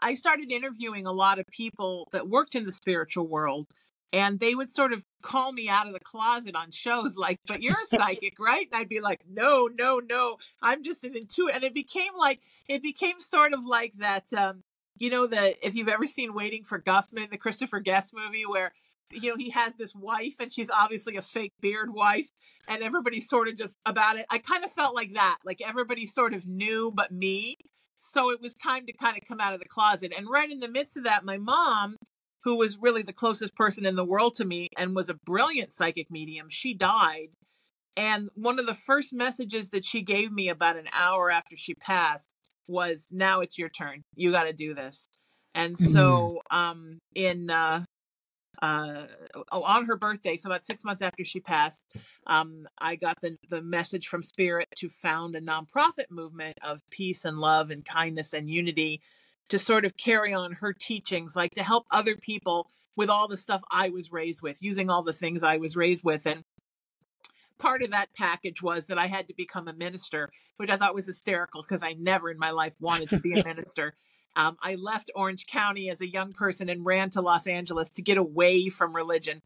I 0.00 0.14
started 0.14 0.50
interviewing 0.50 1.06
a 1.06 1.12
lot 1.12 1.38
of 1.38 1.46
people 1.46 2.08
that 2.12 2.28
worked 2.28 2.54
in 2.54 2.66
the 2.66 2.72
spiritual 2.72 3.26
world, 3.26 3.68
and 4.12 4.38
they 4.38 4.54
would 4.54 4.70
sort 4.70 4.92
of 4.92 5.04
call 5.22 5.52
me 5.52 5.68
out 5.68 5.86
of 5.86 5.92
the 5.92 6.00
closet 6.00 6.54
on 6.54 6.70
shows 6.70 7.16
like, 7.16 7.38
"But 7.46 7.62
you're 7.62 7.74
a 7.74 7.86
psychic, 7.96 8.38
right?" 8.38 8.66
And 8.70 8.80
I'd 8.80 8.88
be 8.88 9.00
like, 9.00 9.22
"No, 9.28 9.68
no, 9.78 10.00
no, 10.00 10.36
I'm 10.62 10.84
just 10.84 11.04
an 11.04 11.16
intuitive." 11.16 11.56
And 11.56 11.64
it 11.64 11.74
became 11.74 12.12
like 12.18 12.40
it 12.68 12.82
became 12.82 13.18
sort 13.18 13.52
of 13.52 13.64
like 13.64 13.94
that. 13.98 14.32
Um, 14.32 14.62
you 14.98 15.10
know, 15.10 15.26
the 15.26 15.54
if 15.66 15.74
you've 15.74 15.88
ever 15.88 16.06
seen 16.06 16.34
Waiting 16.34 16.64
for 16.64 16.78
Guffman, 16.80 17.30
the 17.30 17.38
Christopher 17.38 17.80
Guest 17.80 18.14
movie, 18.14 18.46
where 18.46 18.72
you 19.12 19.30
know 19.30 19.36
he 19.36 19.50
has 19.50 19.76
this 19.76 19.94
wife 19.94 20.36
and 20.40 20.52
she's 20.52 20.70
obviously 20.70 21.16
a 21.16 21.22
fake 21.22 21.52
beard 21.60 21.92
wife 21.92 22.30
and 22.68 22.82
everybody's 22.82 23.28
sort 23.28 23.48
of 23.48 23.56
just 23.56 23.78
about 23.86 24.16
it 24.16 24.26
i 24.30 24.38
kind 24.38 24.64
of 24.64 24.72
felt 24.72 24.94
like 24.94 25.14
that 25.14 25.38
like 25.44 25.60
everybody 25.60 26.06
sort 26.06 26.34
of 26.34 26.46
knew 26.46 26.90
but 26.94 27.12
me 27.12 27.56
so 28.12 28.30
it 28.30 28.40
was 28.40 28.54
time 28.54 28.86
to 28.86 28.92
kind 28.92 29.16
of 29.16 29.26
come 29.26 29.40
out 29.40 29.54
of 29.54 29.60
the 29.60 29.68
closet 29.68 30.12
and 30.16 30.28
right 30.28 30.50
in 30.50 30.60
the 30.60 30.68
midst 30.68 30.96
of 30.96 31.04
that 31.04 31.24
my 31.24 31.38
mom 31.38 31.96
who 32.44 32.56
was 32.56 32.78
really 32.78 33.02
the 33.02 33.12
closest 33.12 33.54
person 33.54 33.86
in 33.86 33.96
the 33.96 34.04
world 34.04 34.34
to 34.34 34.44
me 34.44 34.68
and 34.76 34.94
was 34.94 35.08
a 35.08 35.14
brilliant 35.14 35.72
psychic 35.72 36.10
medium 36.10 36.46
she 36.50 36.74
died 36.74 37.28
and 37.96 38.28
one 38.34 38.58
of 38.58 38.66
the 38.66 38.74
first 38.74 39.12
messages 39.12 39.70
that 39.70 39.84
she 39.84 40.02
gave 40.02 40.32
me 40.32 40.48
about 40.48 40.76
an 40.76 40.88
hour 40.92 41.30
after 41.30 41.56
she 41.56 41.74
passed 41.74 42.34
was 42.66 43.08
now 43.12 43.40
it's 43.40 43.58
your 43.58 43.68
turn. 43.68 44.02
You 44.16 44.32
got 44.32 44.44
to 44.44 44.52
do 44.52 44.74
this. 44.74 45.08
And 45.54 45.78
so 45.78 46.40
um 46.50 46.98
in 47.14 47.50
uh 47.50 47.84
uh 48.62 49.06
oh, 49.52 49.62
on 49.62 49.86
her 49.86 49.96
birthday 49.96 50.36
so 50.36 50.48
about 50.48 50.64
six 50.64 50.84
months 50.84 51.02
after 51.02 51.24
she 51.24 51.40
passed 51.40 51.84
um 52.26 52.66
i 52.78 52.94
got 52.94 53.20
the 53.20 53.36
the 53.50 53.62
message 53.62 54.06
from 54.06 54.22
spirit 54.22 54.68
to 54.76 54.88
found 54.88 55.34
a 55.34 55.40
nonprofit 55.40 56.10
movement 56.10 56.56
of 56.62 56.80
peace 56.90 57.24
and 57.24 57.38
love 57.38 57.70
and 57.70 57.84
kindness 57.84 58.32
and 58.32 58.48
unity 58.48 59.00
to 59.48 59.58
sort 59.58 59.84
of 59.84 59.96
carry 59.96 60.32
on 60.32 60.52
her 60.52 60.72
teachings 60.72 61.36
like 61.36 61.54
to 61.54 61.62
help 61.62 61.86
other 61.90 62.16
people 62.16 62.68
with 62.96 63.10
all 63.10 63.28
the 63.28 63.36
stuff 63.36 63.62
i 63.70 63.88
was 63.88 64.12
raised 64.12 64.42
with 64.42 64.62
using 64.62 64.88
all 64.88 65.02
the 65.02 65.12
things 65.12 65.42
i 65.42 65.56
was 65.56 65.76
raised 65.76 66.04
with. 66.04 66.26
And 66.26 66.44
part 67.58 67.82
of 67.82 67.90
that 67.90 68.12
package 68.16 68.62
was 68.62 68.86
that 68.86 68.98
i 68.98 69.06
had 69.06 69.28
to 69.28 69.34
become 69.34 69.68
a 69.68 69.72
minister 69.72 70.30
which 70.56 70.70
i 70.70 70.76
thought 70.76 70.94
was 70.94 71.06
hysterical 71.06 71.62
because 71.62 71.82
i 71.82 71.92
never 71.92 72.30
in 72.30 72.38
my 72.38 72.50
life 72.50 72.74
wanted 72.80 73.08
to 73.08 73.20
be 73.20 73.38
a 73.38 73.44
minister 73.44 73.94
um, 74.36 74.56
I 74.62 74.74
left 74.76 75.10
Orange 75.14 75.46
County 75.46 75.90
as 75.90 76.00
a 76.00 76.10
young 76.10 76.32
person 76.32 76.68
and 76.68 76.84
ran 76.84 77.10
to 77.10 77.20
Los 77.22 77.46
Angeles 77.46 77.90
to 77.92 78.02
get 78.02 78.18
away 78.18 78.68
from 78.70 78.94
religion. 78.94 79.42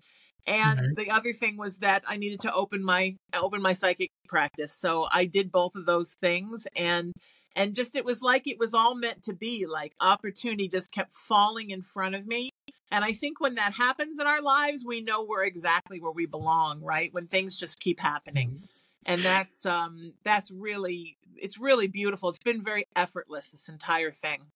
And 0.46 0.80
Right. 0.80 0.96
the 0.96 1.10
other 1.10 1.32
thing 1.32 1.56
was 1.56 1.78
that 1.78 2.02
I 2.06 2.16
needed 2.16 2.40
to 2.42 2.52
open 2.52 2.82
my 2.84 3.16
open 3.34 3.60
my 3.62 3.72
psychic 3.74 4.10
practice. 4.28 4.74
So 4.74 5.06
I 5.12 5.26
did 5.26 5.52
both 5.52 5.74
of 5.76 5.86
those 5.86 6.14
things 6.14 6.66
and 6.76 7.12
and 7.54 7.74
just 7.74 7.96
it 7.96 8.04
was 8.04 8.22
like 8.22 8.46
it 8.46 8.58
was 8.58 8.74
all 8.74 8.94
meant 8.94 9.22
to 9.24 9.32
be 9.34 9.66
like 9.66 9.94
opportunity 10.00 10.68
just 10.68 10.92
kept 10.92 11.12
falling 11.14 11.70
in 11.70 11.82
front 11.82 12.14
of 12.14 12.26
me 12.26 12.50
And 12.90 13.04
I 13.04 13.12
think 13.12 13.40
when 13.40 13.54
that 13.56 13.74
happens 13.74 14.18
in 14.18 14.26
our 14.26 14.40
lives, 14.42 14.84
we 14.86 15.00
know 15.02 15.24
we're 15.24 15.44
exactly 15.44 16.00
where 16.00 16.12
we 16.12 16.26
belong, 16.26 16.80
right? 16.82 17.12
When 17.12 17.26
things 17.28 17.56
just 17.58 17.80
keep 17.80 18.00
happening. 18.00 18.50
Mm-hmm. 18.50 18.64
And 19.06 19.24
that's 19.24 19.66
um 19.66 20.14
that's 20.24 20.50
really 20.50 21.18
it's 21.36 21.58
really 21.58 21.86
beautiful. 21.88 22.28
It's 22.30 22.38
been 22.38 22.62
very 22.64 22.84
effortless 22.96 23.50
this 23.50 23.68
entire 23.68 24.12
thing. 24.12 24.50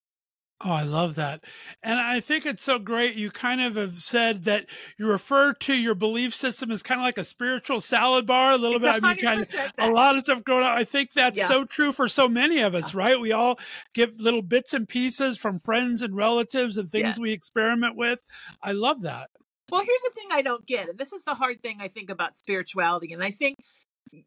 Oh, 0.64 0.71
I 0.71 0.83
love 0.85 1.16
that. 1.16 1.42
And 1.83 1.99
I 1.99 2.21
think 2.21 2.47
it's 2.47 2.62
so 2.62 2.78
great. 2.78 3.16
You 3.16 3.31
kind 3.31 3.61
of 3.61 3.75
have 3.75 3.99
said 3.99 4.45
that 4.45 4.66
you 4.97 5.09
refer 5.09 5.54
to 5.54 5.75
your 5.75 5.97
belief 5.97 6.33
system 6.33 6.71
as 6.71 6.85
kind 6.85 7.00
of 7.00 7.04
like 7.04 7.19
a 7.19 7.25
spiritual 7.25 7.81
salad 7.81 8.26
bar, 8.26 8.52
a 8.52 8.57
little 8.57 8.76
It's 8.76 8.85
bit. 8.85 9.02
I 9.02 9.09
mean, 9.14 9.16
kind 9.16 9.40
of 9.40 9.49
100% 9.49 9.71
a 9.78 9.90
lot 9.90 10.14
of 10.14 10.21
stuff 10.21 10.45
going 10.45 10.64
on. 10.64 10.78
I 10.78 10.85
think 10.85 11.12
that's 11.14 11.37
Yeah. 11.37 11.49
so 11.49 11.64
true 11.64 11.90
for 11.90 12.07
so 12.07 12.28
many 12.28 12.61
of 12.61 12.76
us, 12.76 12.95
right? 12.95 13.19
We 13.19 13.33
all 13.33 13.59
give 13.92 14.21
little 14.21 14.42
bits 14.42 14.73
and 14.73 14.88
pieces 14.88 15.37
from 15.37 15.59
friends 15.59 16.00
and 16.00 16.14
relatives 16.14 16.78
and 16.78 16.88
things 16.88 17.19
we 17.19 17.33
experiment 17.33 17.97
with. 17.97 18.25
I 18.62 18.71
love 18.73 19.02
that. 19.02 19.31
Well, 19.71 19.85
here's 19.85 20.02
the 20.02 20.12
thing 20.14 20.28
I 20.31 20.42
don't 20.42 20.66
get. 20.66 20.88
And 20.88 20.99
this 20.99 21.12
is 21.12 21.25
the 21.25 21.35
hard 21.35 21.61
thing 21.62 21.78
I 21.81 21.88
think 21.88 22.09
about 22.09 22.37
spirituality. 22.37 23.12
And 23.12 23.25
I 23.25 23.31
think 23.31 23.57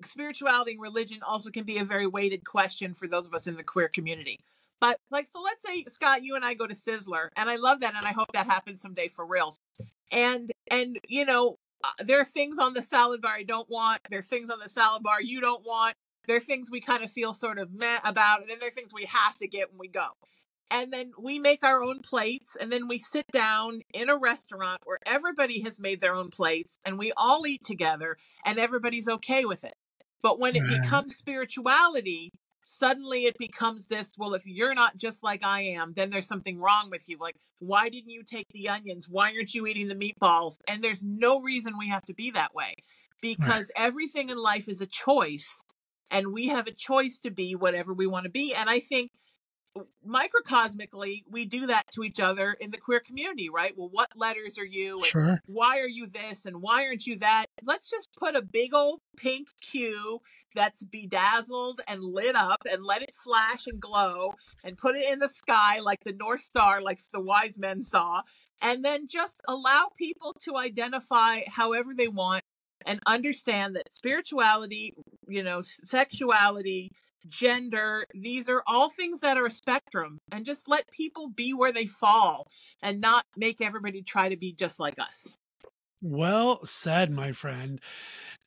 spirituality 0.03 0.71
and 0.71 0.81
religion 0.81 1.19
also 1.25 1.49
can 1.49 1.63
be 1.63 1.77
a 1.77 1.85
very 1.85 2.07
weighted 2.07 2.43
question 2.43 2.93
for 2.93 3.07
those 3.07 3.27
of 3.27 3.33
us 3.33 3.47
in 3.47 3.55
the 3.55 3.63
queer 3.63 3.87
community. 3.87 4.39
But 4.81 4.99
like, 5.09 5.27
so 5.27 5.41
let's 5.41 5.63
say 5.63 5.85
Scott, 5.87 6.23
you 6.23 6.35
and 6.35 6.45
I 6.45 6.53
go 6.53 6.67
to 6.67 6.75
Sizzler, 6.75 7.29
and 7.35 7.49
I 7.49 7.55
love 7.55 7.79
that, 7.81 7.95
and 7.95 8.05
I 8.05 8.11
hope 8.11 8.31
that 8.33 8.47
happens 8.47 8.81
someday 8.81 9.07
for 9.07 9.25
real. 9.25 9.53
And 10.11 10.51
and 10.69 10.99
you 11.07 11.25
know, 11.25 11.57
uh, 11.83 12.03
there 12.03 12.19
are 12.19 12.25
things 12.25 12.59
on 12.59 12.73
the 12.73 12.81
salad 12.81 13.21
bar 13.21 13.33
I 13.33 13.43
don't 13.43 13.69
want. 13.69 14.01
There 14.09 14.19
are 14.19 14.23
things 14.23 14.49
on 14.49 14.59
the 14.59 14.69
salad 14.69 15.03
bar 15.03 15.21
you 15.21 15.41
don't 15.41 15.65
want. 15.65 15.95
There 16.27 16.35
are 16.35 16.41
things 16.41 16.71
we 16.71 16.81
kind 16.81 17.03
of 17.03 17.11
feel 17.11 17.33
sort 17.33 17.59
of 17.59 17.71
meh 17.73 17.99
about, 18.03 18.41
and 18.41 18.49
then 18.49 18.57
there 18.59 18.69
are 18.69 18.71
things 18.71 18.93
we 18.93 19.05
have 19.05 19.37
to 19.37 19.47
get 19.47 19.69
when 19.71 19.79
we 19.79 19.87
go. 19.87 20.07
And 20.71 20.91
then 20.91 21.11
we 21.19 21.37
make 21.37 21.63
our 21.63 21.83
own 21.83 21.99
plates, 21.99 22.57
and 22.59 22.71
then 22.71 22.87
we 22.87 22.97
sit 22.97 23.27
down 23.31 23.81
in 23.93 24.09
a 24.09 24.17
restaurant 24.17 24.81
where 24.83 24.97
everybody 25.05 25.61
has 25.61 25.79
made 25.79 26.01
their 26.01 26.15
own 26.15 26.29
plates, 26.29 26.79
and 26.85 26.97
we 26.97 27.11
all 27.15 27.45
eat 27.45 27.63
together, 27.63 28.17
and 28.43 28.57
everybody's 28.57 29.07
okay 29.07 29.45
with 29.45 29.63
it. 29.63 29.75
But 30.23 30.39
when 30.39 30.55
it 30.55 30.67
becomes 30.67 31.15
spirituality, 31.15 32.31
suddenly 32.65 33.25
it 33.25 33.37
becomes 33.37 33.85
this 33.85 34.15
well, 34.17 34.33
if 34.33 34.45
you're 34.45 34.73
not 34.73 34.97
just 34.97 35.23
like 35.23 35.45
I 35.45 35.61
am, 35.61 35.93
then 35.95 36.09
there's 36.09 36.27
something 36.27 36.59
wrong 36.59 36.89
with 36.89 37.03
you. 37.07 37.17
Like, 37.19 37.35
why 37.59 37.87
didn't 37.89 38.09
you 38.09 38.23
take 38.23 38.47
the 38.51 38.67
onions? 38.67 39.07
Why 39.07 39.31
aren't 39.33 39.53
you 39.53 39.65
eating 39.67 39.87
the 39.87 39.95
meatballs? 39.95 40.57
And 40.67 40.83
there's 40.83 41.03
no 41.03 41.39
reason 41.39 41.77
we 41.77 41.89
have 41.89 42.05
to 42.05 42.13
be 42.13 42.31
that 42.31 42.53
way 42.53 42.75
because 43.21 43.71
everything 43.75 44.29
in 44.29 44.37
life 44.37 44.67
is 44.67 44.81
a 44.81 44.87
choice, 44.87 45.63
and 46.11 46.33
we 46.33 46.47
have 46.47 46.67
a 46.67 46.71
choice 46.71 47.19
to 47.19 47.31
be 47.31 47.55
whatever 47.55 47.93
we 47.93 48.07
want 48.07 48.25
to 48.25 48.29
be. 48.29 48.53
And 48.53 48.69
I 48.69 48.79
think 48.79 49.11
microcosmically, 50.07 51.23
we 51.29 51.45
do 51.45 51.67
that 51.67 51.83
to 51.91 52.03
each 52.03 52.19
other 52.19 52.53
in 52.59 52.71
the 52.71 52.77
queer 52.77 52.99
community, 52.99 53.49
right? 53.49 53.73
Well, 53.75 53.89
what 53.91 54.09
letters 54.15 54.57
are 54.57 54.65
you? 54.65 54.97
And 54.97 55.05
Sure. 55.05 55.41
why 55.45 55.79
are 55.79 55.87
you 55.87 56.07
this 56.07 56.45
and 56.45 56.61
why 56.61 56.85
aren't 56.85 57.05
you 57.05 57.17
that? 57.19 57.47
Let's 57.63 57.89
just 57.89 58.09
put 58.17 58.35
a 58.35 58.41
big 58.41 58.73
old 58.73 59.01
pink 59.17 59.49
Q 59.61 60.21
that's 60.53 60.83
bedazzled 60.85 61.81
and 61.87 62.03
lit 62.03 62.35
up 62.35 62.63
and 62.69 62.83
let 62.83 63.01
it 63.01 63.13
flash 63.15 63.67
and 63.67 63.79
glow 63.79 64.33
and 64.63 64.77
put 64.77 64.95
it 64.95 65.11
in 65.11 65.19
the 65.19 65.29
sky 65.29 65.79
like 65.79 66.03
the 66.03 66.13
North 66.13 66.41
Star, 66.41 66.81
like 66.81 67.01
the 67.11 67.19
wise 67.19 67.57
men 67.57 67.83
saw. 67.83 68.21
And 68.61 68.85
then 68.85 69.07
just 69.09 69.41
allow 69.47 69.89
people 69.97 70.33
to 70.45 70.57
identify 70.57 71.41
however 71.47 71.93
they 71.95 72.07
want 72.07 72.43
and 72.85 72.99
understand 73.05 73.75
that 73.75 73.91
spirituality, 73.91 74.93
you 75.27 75.43
know, 75.43 75.61
sexuality, 75.61 76.91
gender, 77.29 78.05
these 78.13 78.49
are 78.49 78.63
all 78.67 78.89
things 78.89 79.19
that 79.21 79.37
are 79.37 79.45
a 79.45 79.51
spectrum. 79.51 80.19
And 80.31 80.45
just 80.45 80.67
let 80.67 80.89
people 80.91 81.27
be 81.29 81.53
where 81.53 81.71
they 81.71 81.85
fall 81.85 82.47
and 82.81 83.01
not 83.01 83.23
make 83.35 83.61
everybody 83.61 84.01
try 84.01 84.29
to 84.29 84.37
be 84.37 84.53
just 84.53 84.79
like 84.79 84.99
us. 84.99 85.33
Well 86.01 86.63
said, 86.65 87.09
my 87.09 87.31
friend. 87.31 87.79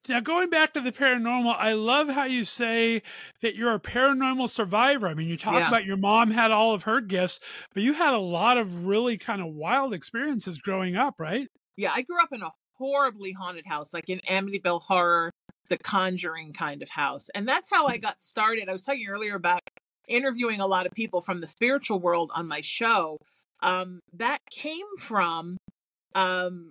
Now, 0.09 0.21
going 0.21 0.49
back 0.49 0.73
to 0.75 0.81
the 0.81 0.93
paranormal, 0.93 1.55
I 1.59 1.73
love 1.73 2.09
how 2.09 2.25
you 2.25 2.45
say 2.45 3.03
that 3.43 3.57
you're 3.57 3.75
a 3.75 3.81
paranormal 3.81 4.49
survivor. 4.49 5.09
I 5.09 5.15
mean, 5.15 5.29
you 5.29 5.37
talk 5.37 5.55
Yeah. 5.55 5.69
about 5.69 5.85
your 5.85 5.97
mom 5.97 6.31
had 6.31 6.51
all 6.51 6.73
of 6.73 6.85
her 6.85 7.01
gifts, 7.01 7.41
but 7.75 7.83
you 7.83 7.93
had 7.95 8.15
a 8.15 8.19
lot 8.19 8.59
of 8.59 8.87
really 8.87 9.19
kind 9.19 9.43
of 9.43 9.49
wild 9.49 9.93
experiences 9.93 10.59
growing 10.59 10.97
up, 10.97 11.19
right? 11.19 11.49
Yeah, 11.77 11.93
I 11.95 12.03
grew 12.03 12.23
up 12.23 12.33
in 12.33 12.43
a 12.43 12.53
horribly 12.79 13.33
haunted 13.33 13.67
house, 13.67 13.93
like 13.93 14.09
in 14.09 14.21
Amityville 14.21 14.83
Horror, 14.83 15.33
the 15.69 15.79
Conjuring 15.79 16.53
kind 16.53 16.83
of 16.83 16.91
house. 16.91 17.29
And 17.35 17.47
that's 17.47 17.71
how 17.71 17.87
I 17.87 17.97
got 17.97 18.21
started. 18.21 18.69
I 18.69 18.73
was 18.73 18.83
talking 18.83 19.07
earlier 19.09 19.35
about 19.35 19.61
interviewing 20.07 20.61
a 20.61 20.67
lot 20.67 20.87
of 20.87 20.93
people 20.93 21.21
from 21.21 21.41
the 21.41 21.47
spiritual 21.47 22.01
world 22.01 22.31
on 22.35 22.49
my 22.49 22.61
show. 22.61 23.19
Um, 23.61 24.01
that 24.13 24.39
came 24.51 24.87
from 24.99 25.59
um, 26.15 26.71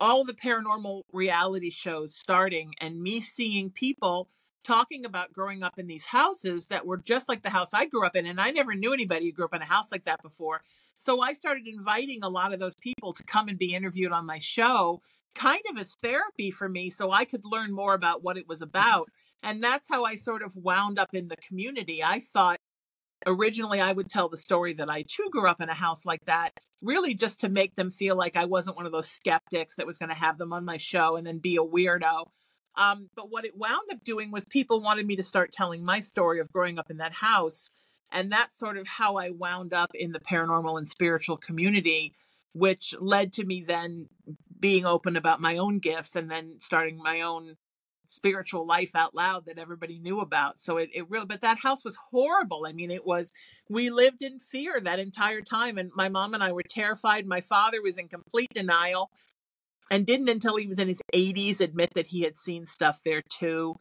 all 0.00 0.24
the 0.24 0.34
paranormal 0.34 1.02
reality 1.12 1.70
shows 1.70 2.14
starting 2.14 2.74
and 2.80 3.02
me 3.02 3.20
seeing 3.20 3.70
people 3.70 4.28
talking 4.66 5.04
about 5.04 5.32
growing 5.32 5.62
up 5.62 5.78
in 5.78 5.86
these 5.86 6.06
houses 6.06 6.66
that 6.66 6.84
were 6.84 6.96
just 6.96 7.28
like 7.28 7.42
the 7.42 7.50
house 7.50 7.72
I 7.72 7.86
grew 7.86 8.04
up 8.04 8.16
in. 8.16 8.26
And 8.26 8.40
I 8.40 8.50
never 8.50 8.74
knew 8.74 8.92
anybody 8.92 9.26
who 9.26 9.32
grew 9.32 9.44
up 9.44 9.54
in 9.54 9.62
a 9.62 9.66
house 9.66 9.92
like 9.92 10.04
that 10.04 10.22
before. 10.22 10.62
So 10.98 11.20
I 11.20 11.34
started 11.34 11.68
inviting 11.68 12.22
a 12.22 12.28
lot 12.28 12.52
of 12.52 12.58
those 12.58 12.74
people 12.74 13.12
to 13.12 13.22
come 13.22 13.48
and 13.48 13.58
be 13.58 13.74
interviewed 13.74 14.12
on 14.12 14.26
my 14.26 14.40
show, 14.40 15.02
kind 15.36 15.62
of 15.70 15.78
as 15.78 15.94
therapy 15.94 16.50
for 16.50 16.68
me, 16.68 16.90
so 16.90 17.12
I 17.12 17.24
could 17.24 17.44
learn 17.44 17.72
more 17.72 17.94
about 17.94 18.24
what 18.24 18.36
it 18.36 18.48
was 18.48 18.62
about. 18.62 19.08
And 19.42 19.62
that's 19.62 19.88
how 19.88 20.04
I 20.04 20.16
sort 20.16 20.42
of 20.42 20.56
wound 20.56 20.98
up 20.98 21.10
in 21.12 21.28
the 21.28 21.36
community. 21.36 22.02
I 22.02 22.20
thought 22.20 22.58
originally 23.26 23.80
I 23.80 23.92
would 23.92 24.08
tell 24.08 24.28
the 24.28 24.36
story 24.36 24.72
that 24.74 24.90
I 24.90 25.02
too 25.02 25.28
grew 25.30 25.48
up 25.48 25.60
in 25.60 25.68
a 25.68 25.74
house 25.74 26.04
like 26.04 26.24
that, 26.24 26.50
really 26.82 27.14
just 27.14 27.40
to 27.40 27.48
make 27.48 27.74
them 27.74 27.90
feel 27.90 28.16
like 28.16 28.36
I 28.36 28.44
wasn't 28.44 28.76
one 28.76 28.86
of 28.86 28.92
those 28.92 29.08
skeptics 29.08 29.76
that 29.76 29.86
was 29.86 29.98
going 29.98 30.08
to 30.08 30.14
have 30.16 30.38
them 30.38 30.52
on 30.52 30.64
my 30.64 30.76
show 30.76 31.16
and 31.16 31.26
then 31.26 31.38
be 31.38 31.56
a 31.56 31.60
weirdo. 31.60 32.26
Um, 32.76 33.08
but 33.16 33.30
what 33.30 33.44
it 33.44 33.56
wound 33.56 33.88
up 33.90 34.04
doing 34.04 34.30
was 34.30 34.44
people 34.46 34.80
wanted 34.80 35.06
me 35.06 35.16
to 35.16 35.22
start 35.22 35.52
telling 35.52 35.84
my 35.84 36.00
story 36.00 36.40
of 36.40 36.52
growing 36.52 36.78
up 36.78 36.90
in 36.90 36.98
that 36.98 37.14
house. 37.14 37.70
And 38.12 38.30
that's 38.30 38.58
sort 38.58 38.76
of 38.76 38.86
how 38.86 39.16
I 39.16 39.30
wound 39.30 39.72
up 39.72 39.90
in 39.94 40.12
the 40.12 40.20
paranormal 40.20 40.78
and 40.78 40.88
spiritual 40.88 41.36
community, 41.36 42.14
which 42.52 42.94
led 43.00 43.32
to 43.34 43.44
me 43.44 43.64
then 43.66 44.08
being 44.58 44.84
open 44.84 45.16
about 45.16 45.40
my 45.40 45.56
own 45.56 45.78
gifts 45.78 46.16
and 46.16 46.30
then 46.30 46.56
starting 46.58 46.98
my 46.98 47.20
own 47.20 47.56
spiritual 48.08 48.66
life 48.66 48.94
out 48.94 49.14
loud 49.14 49.46
that 49.46 49.58
everybody 49.58 49.98
knew 49.98 50.20
about. 50.20 50.60
So 50.60 50.76
it, 50.76 50.90
it 50.94 51.08
really, 51.10 51.26
but 51.26 51.40
that 51.40 51.58
house 51.58 51.84
was 51.84 51.96
horrible. 52.10 52.64
I 52.66 52.72
mean, 52.72 52.90
it 52.90 53.04
was, 53.04 53.32
we 53.68 53.90
lived 53.90 54.22
in 54.22 54.38
fear 54.38 54.80
that 54.80 54.98
entire 54.98 55.40
time. 55.40 55.78
And 55.78 55.90
my 55.94 56.08
mom 56.08 56.34
and 56.34 56.42
I 56.42 56.52
were 56.52 56.62
terrified. 56.62 57.26
My 57.26 57.40
father 57.40 57.82
was 57.82 57.98
in 57.98 58.08
complete 58.08 58.50
denial 58.54 59.10
and 59.90 60.06
didn't 60.06 60.28
until 60.28 60.56
he 60.56 60.66
was 60.66 60.78
in 60.78 60.88
his 60.88 61.02
80s 61.14 61.60
admit 61.60 61.94
that 61.94 62.08
he 62.08 62.22
had 62.22 62.36
seen 62.36 62.66
stuff 62.66 63.00
there 63.04 63.22
too. 63.28 63.74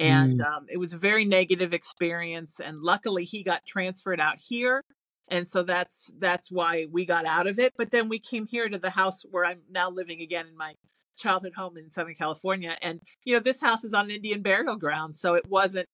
And 0.00 0.40
um, 0.42 0.66
it 0.68 0.76
was 0.76 0.92
a 0.92 0.98
very 0.98 1.24
negative 1.24 1.74
experience. 1.74 2.60
And 2.60 2.82
luckily, 2.82 3.24
he 3.24 3.42
got 3.42 3.66
transferred 3.66 4.20
out 4.20 4.36
here. 4.38 4.82
And 5.30 5.48
so 5.48 5.62
that's 5.62 6.10
that's 6.18 6.50
why 6.50 6.86
we 6.90 7.04
got 7.04 7.26
out 7.26 7.46
of 7.46 7.58
it. 7.58 7.74
But 7.76 7.90
then 7.90 8.08
we 8.08 8.18
came 8.18 8.46
here 8.46 8.68
to 8.68 8.78
the 8.78 8.90
house 8.90 9.22
where 9.30 9.44
I'm 9.44 9.60
now 9.70 9.90
living 9.90 10.20
again 10.20 10.46
in 10.46 10.56
my 10.56 10.74
childhood 11.16 11.54
home 11.54 11.76
in 11.76 11.90
Southern 11.90 12.14
California. 12.14 12.76
And 12.80 13.00
you 13.24 13.34
know, 13.34 13.40
this 13.40 13.60
house 13.60 13.84
is 13.84 13.94
on 13.94 14.10
Indian 14.10 14.42
burial 14.42 14.76
ground, 14.76 15.16
so 15.16 15.34
it 15.34 15.46
wasn't 15.48 15.88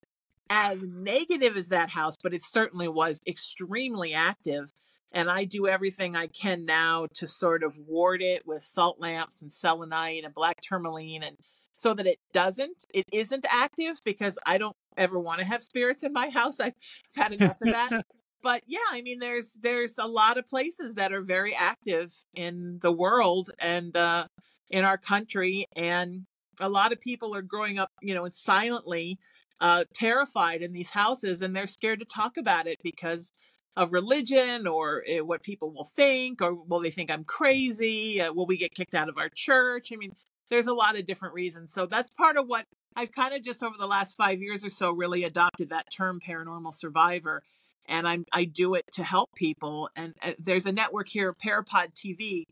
as 0.51 0.83
negative 0.83 1.57
as 1.57 1.69
that 1.69 1.91
house, 1.91 2.17
but 2.23 2.35
it 2.35 2.43
certainly 2.43 2.89
was 2.89 3.21
extremely 3.27 4.13
active. 4.13 4.73
And 5.11 5.31
I 5.31 5.45
do 5.45 5.67
everything 5.67 6.17
I 6.17 6.27
can 6.27 6.65
now 6.65 7.07
to 7.15 7.27
sort 7.27 7.63
of 7.63 7.79
ward 7.79 8.21
it 8.21 8.47
with 8.47 8.63
salt 8.63 9.01
lamps 9.01 9.43
and 9.43 9.53
selenite 9.53 10.25
and 10.25 10.35
black 10.35 10.61
tourmaline 10.61 11.23
and 11.23 11.37
so 11.77 11.95
that 11.95 12.07
it 12.07 12.19
doesn't, 12.33 12.85
it 12.93 13.05
isn't 13.13 13.45
active 13.49 14.01
because 14.05 14.39
I 14.47 14.59
don't 14.59 14.77
ever 14.97 15.19
want 15.19 15.41
to 15.41 15.45
have 15.45 15.63
spirits 15.63 16.05
in 16.05 16.13
my 16.13 16.31
house. 16.31 16.61
I've 16.61 16.75
had 17.17 17.33
enough 17.33 17.57
of 17.61 17.73
that. 17.73 18.05
But 18.45 18.63
yeah, 18.67 18.79
I 18.91 19.01
mean, 19.01 19.21
there's 19.21 19.55
there's 19.55 19.97
a 19.97 20.07
lot 20.07 20.37
of 20.37 20.47
places 20.47 20.97
that 20.97 21.15
are 21.15 21.23
very 21.23 21.55
active 21.55 22.15
in 22.35 22.79
the 22.83 22.93
world 22.93 23.51
and 23.59 23.97
uh, 23.97 24.27
in 24.69 24.85
our 24.85 24.99
country, 24.99 25.67
and 25.75 26.27
a 26.61 26.69
lot 26.69 26.93
of 26.93 27.01
people 27.01 27.35
are 27.35 27.43
growing 27.43 27.79
up, 27.79 27.91
you 28.03 28.15
know, 28.15 28.29
silently 28.29 29.19
uh, 29.63 29.85
terrified 29.95 30.61
in 30.61 30.75
these 30.75 30.91
houses, 30.91 31.41
and 31.41 31.57
they're 31.57 31.67
scared 31.67 32.01
to 32.01 32.05
talk 32.05 32.37
about 32.37 32.67
it 32.67 32.79
because 32.83 33.33
of 33.77 33.95
religion 33.95 34.67
or 34.67 35.03
uh, 35.09 35.25
what 35.25 35.43
people 35.43 35.71
will 35.73 35.85
think, 35.97 36.43
or 36.43 36.55
will 36.55 36.81
they 36.81 36.91
think 36.91 37.11
I'm 37.11 37.25
crazy? 37.25 38.21
Uh, 38.21 38.31
will 38.35 38.47
we 38.47 38.59
get 38.59 38.75
kicked 38.75 38.95
out 38.95 39.09
of 39.09 39.17
our 39.17 39.31
church? 39.35 39.91
I 39.91 39.97
mean, 39.97 40.13
there's 40.51 40.67
a 40.67 40.75
lot 40.75 40.99
of 40.99 41.07
different 41.07 41.35
reasons. 41.35 41.73
So 41.73 41.87
that's 41.87 42.11
part 42.11 42.37
of 42.37 42.47
what 42.47 42.67
I've 42.95 43.11
kind 43.11 43.35
of 43.35 43.43
just 43.43 43.63
over 43.63 43.77
the 43.79 43.87
last 43.87 44.19
five 44.19 44.43
years 44.43 44.63
or 44.63 44.71
so 44.71 44.91
really 44.91 45.25
adopted 45.25 45.71
that 45.71 45.91
term 45.91 46.21
paranormal 46.21 46.75
survivor. 46.75 47.43
And 47.87 48.09
I'm, 48.09 48.25
I 48.33 48.45
do 48.45 48.75
it 48.75 48.85
to 48.93 49.05
help 49.05 49.31
people. 49.35 49.89
And 49.97 50.15
uh, 50.23 50.33
there's 50.39 50.67
a 50.67 50.73
network 50.73 51.09
here, 51.09 51.35
Parapod 51.35 51.95
TV, 51.95 52.45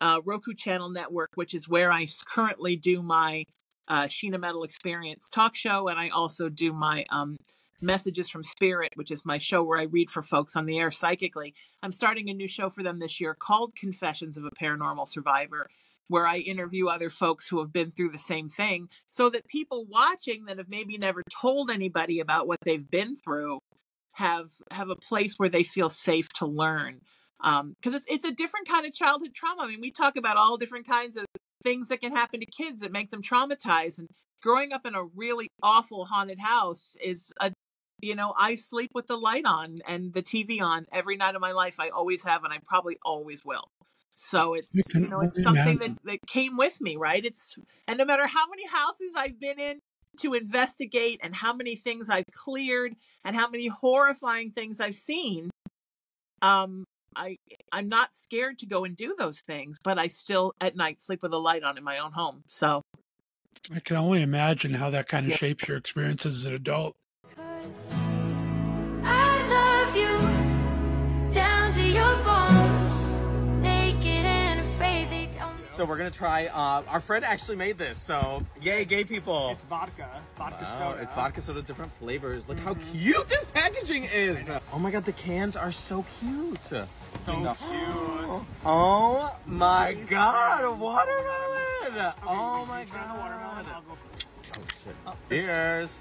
uh, 0.00 0.20
Roku 0.24 0.54
channel 0.54 0.90
network, 0.90 1.30
which 1.34 1.54
is 1.54 1.68
where 1.68 1.92
I 1.92 2.06
currently 2.26 2.76
do 2.76 3.02
my 3.02 3.44
uh, 3.88 4.04
Sheena 4.04 4.38
Metal 4.38 4.64
Experience 4.64 5.28
talk 5.28 5.56
show. 5.56 5.88
And 5.88 5.98
I 5.98 6.08
also 6.08 6.48
do 6.48 6.72
my 6.72 7.04
um, 7.10 7.36
Messages 7.80 8.28
from 8.28 8.42
Spirit, 8.42 8.90
which 8.94 9.10
is 9.10 9.24
my 9.24 9.38
show 9.38 9.62
where 9.62 9.78
I 9.78 9.84
read 9.84 10.10
for 10.10 10.22
folks 10.22 10.56
on 10.56 10.66
the 10.66 10.78
air 10.78 10.90
psychically. 10.90 11.54
I'm 11.82 11.92
starting 11.92 12.28
a 12.28 12.34
new 12.34 12.48
show 12.48 12.70
for 12.70 12.82
them 12.82 12.98
this 12.98 13.20
year 13.20 13.34
called 13.34 13.76
Confessions 13.76 14.36
of 14.36 14.44
a 14.44 14.50
Paranormal 14.50 15.06
Survivor, 15.06 15.68
where 16.08 16.26
I 16.26 16.38
interview 16.38 16.88
other 16.88 17.10
folks 17.10 17.48
who 17.48 17.60
have 17.60 17.72
been 17.72 17.90
through 17.90 18.10
the 18.10 18.18
same 18.18 18.48
thing 18.48 18.88
so 19.10 19.30
that 19.30 19.46
people 19.46 19.86
watching 19.88 20.46
that 20.46 20.58
have 20.58 20.68
maybe 20.68 20.98
never 20.98 21.22
told 21.30 21.70
anybody 21.70 22.18
about 22.18 22.48
what 22.48 22.58
they've 22.64 22.90
been 22.90 23.14
through 23.14 23.60
have 24.18 24.50
have 24.72 24.90
a 24.90 24.96
place 24.96 25.34
where 25.38 25.48
they 25.48 25.62
feel 25.62 25.88
safe 25.88 26.28
to 26.34 26.46
learn 26.46 27.00
because 27.40 27.60
um, 27.60 27.76
it's 27.94 28.06
it's 28.08 28.24
a 28.24 28.32
different 28.32 28.68
kind 28.68 28.84
of 28.84 28.92
childhood 28.92 29.32
trauma. 29.32 29.62
I 29.62 29.68
mean, 29.68 29.80
we 29.80 29.92
talk 29.92 30.16
about 30.16 30.36
all 30.36 30.56
different 30.56 30.86
kinds 30.86 31.16
of 31.16 31.24
things 31.64 31.88
that 31.88 32.00
can 32.00 32.12
happen 32.12 32.40
to 32.40 32.46
kids 32.46 32.80
that 32.80 32.90
make 32.90 33.10
them 33.10 33.22
traumatized, 33.22 33.98
and 33.98 34.08
growing 34.42 34.72
up 34.72 34.84
in 34.84 34.94
a 34.94 35.04
really 35.04 35.48
awful 35.62 36.06
haunted 36.06 36.40
house 36.40 36.96
is 37.02 37.32
a 37.40 37.52
you 38.00 38.14
know 38.14 38.32
i 38.38 38.54
sleep 38.54 38.90
with 38.94 39.08
the 39.08 39.16
light 39.16 39.44
on 39.44 39.78
and 39.86 40.14
the 40.14 40.22
tv 40.22 40.60
on 40.60 40.86
every 40.92 41.16
night 41.16 41.34
of 41.34 41.40
my 41.40 41.52
life. 41.52 41.76
I 41.78 41.88
always 41.88 42.24
have 42.24 42.42
and 42.44 42.52
i 42.52 42.58
probably 42.66 42.96
always 43.04 43.44
will. 43.44 43.70
So 44.14 44.54
it's 44.54 44.74
you 44.94 45.08
know 45.08 45.20
it's 45.20 45.40
something 45.40 45.78
that, 45.78 45.96
that 46.04 46.18
came 46.26 46.56
with 46.56 46.80
me 46.80 46.96
right? 46.96 47.24
It's 47.24 47.56
and 47.86 47.98
no 47.98 48.04
matter 48.04 48.26
how 48.26 48.48
many 48.48 48.66
houses 48.66 49.12
i've 49.16 49.38
been 49.38 49.60
in 49.60 49.78
to 50.18 50.34
investigate 50.34 51.20
and 51.22 51.34
how 51.34 51.52
many 51.52 51.76
things 51.76 52.10
i've 52.10 52.24
cleared 52.32 52.94
and 53.24 53.34
how 53.34 53.48
many 53.48 53.66
horrifying 53.66 54.50
things 54.50 54.80
i've 54.80 54.96
seen 54.96 55.50
um 56.42 56.84
i 57.16 57.36
i'm 57.72 57.88
not 57.88 58.14
scared 58.14 58.58
to 58.58 58.66
go 58.66 58.84
and 58.84 58.96
do 58.96 59.14
those 59.18 59.40
things 59.40 59.78
but 59.84 59.98
i 59.98 60.06
still 60.06 60.54
at 60.60 60.76
night 60.76 61.00
sleep 61.00 61.22
with 61.22 61.32
a 61.32 61.38
light 61.38 61.62
on 61.62 61.78
in 61.78 61.84
my 61.84 61.98
own 61.98 62.12
home 62.12 62.42
so 62.48 62.82
i 63.74 63.80
can 63.80 63.96
only 63.96 64.22
imagine 64.22 64.74
how 64.74 64.90
that 64.90 65.08
kind 65.08 65.26
of 65.26 65.30
yeah. 65.30 65.36
shapes 65.36 65.68
your 65.68 65.76
experience 65.76 66.26
as 66.26 66.46
an 66.46 66.54
adult 66.54 66.96
So 75.78 75.84
we're 75.84 75.96
gonna 75.96 76.10
try. 76.10 76.46
Uh, 76.46 76.82
our 76.88 76.98
friend 76.98 77.24
actually 77.24 77.54
made 77.54 77.78
this. 77.78 78.02
So 78.02 78.44
yay, 78.60 78.84
gay 78.84 79.04
people! 79.04 79.50
It's 79.50 79.62
vodka, 79.62 80.10
vodka 80.36 80.64
wow, 80.64 80.76
soda. 80.76 80.98
It's 81.00 81.12
vodka 81.12 81.40
soda, 81.40 81.62
different 81.62 81.92
flavors. 82.00 82.48
Look 82.48 82.58
mm-hmm. 82.58 82.66
how 82.66 82.74
cute 82.92 83.28
this 83.28 83.44
packaging 83.54 84.08
is. 84.12 84.50
Oh 84.72 84.80
my 84.80 84.90
god, 84.90 85.04
the 85.04 85.12
cans 85.12 85.54
are 85.54 85.70
so 85.70 86.04
cute. 86.18 86.64
So 86.64 86.84
cute. 87.26 87.56
Oh 88.66 89.36
my 89.46 89.96
god, 90.10 90.80
watermelon! 90.80 91.60
Okay, 91.86 92.10
oh 92.26 92.66
my 92.66 92.84
god. 92.84 93.16
Watermelon, 93.20 93.66
oh 93.86 94.62
shit. 94.82 94.96
Oh, 95.06 95.14
Cheers. 95.28 96.00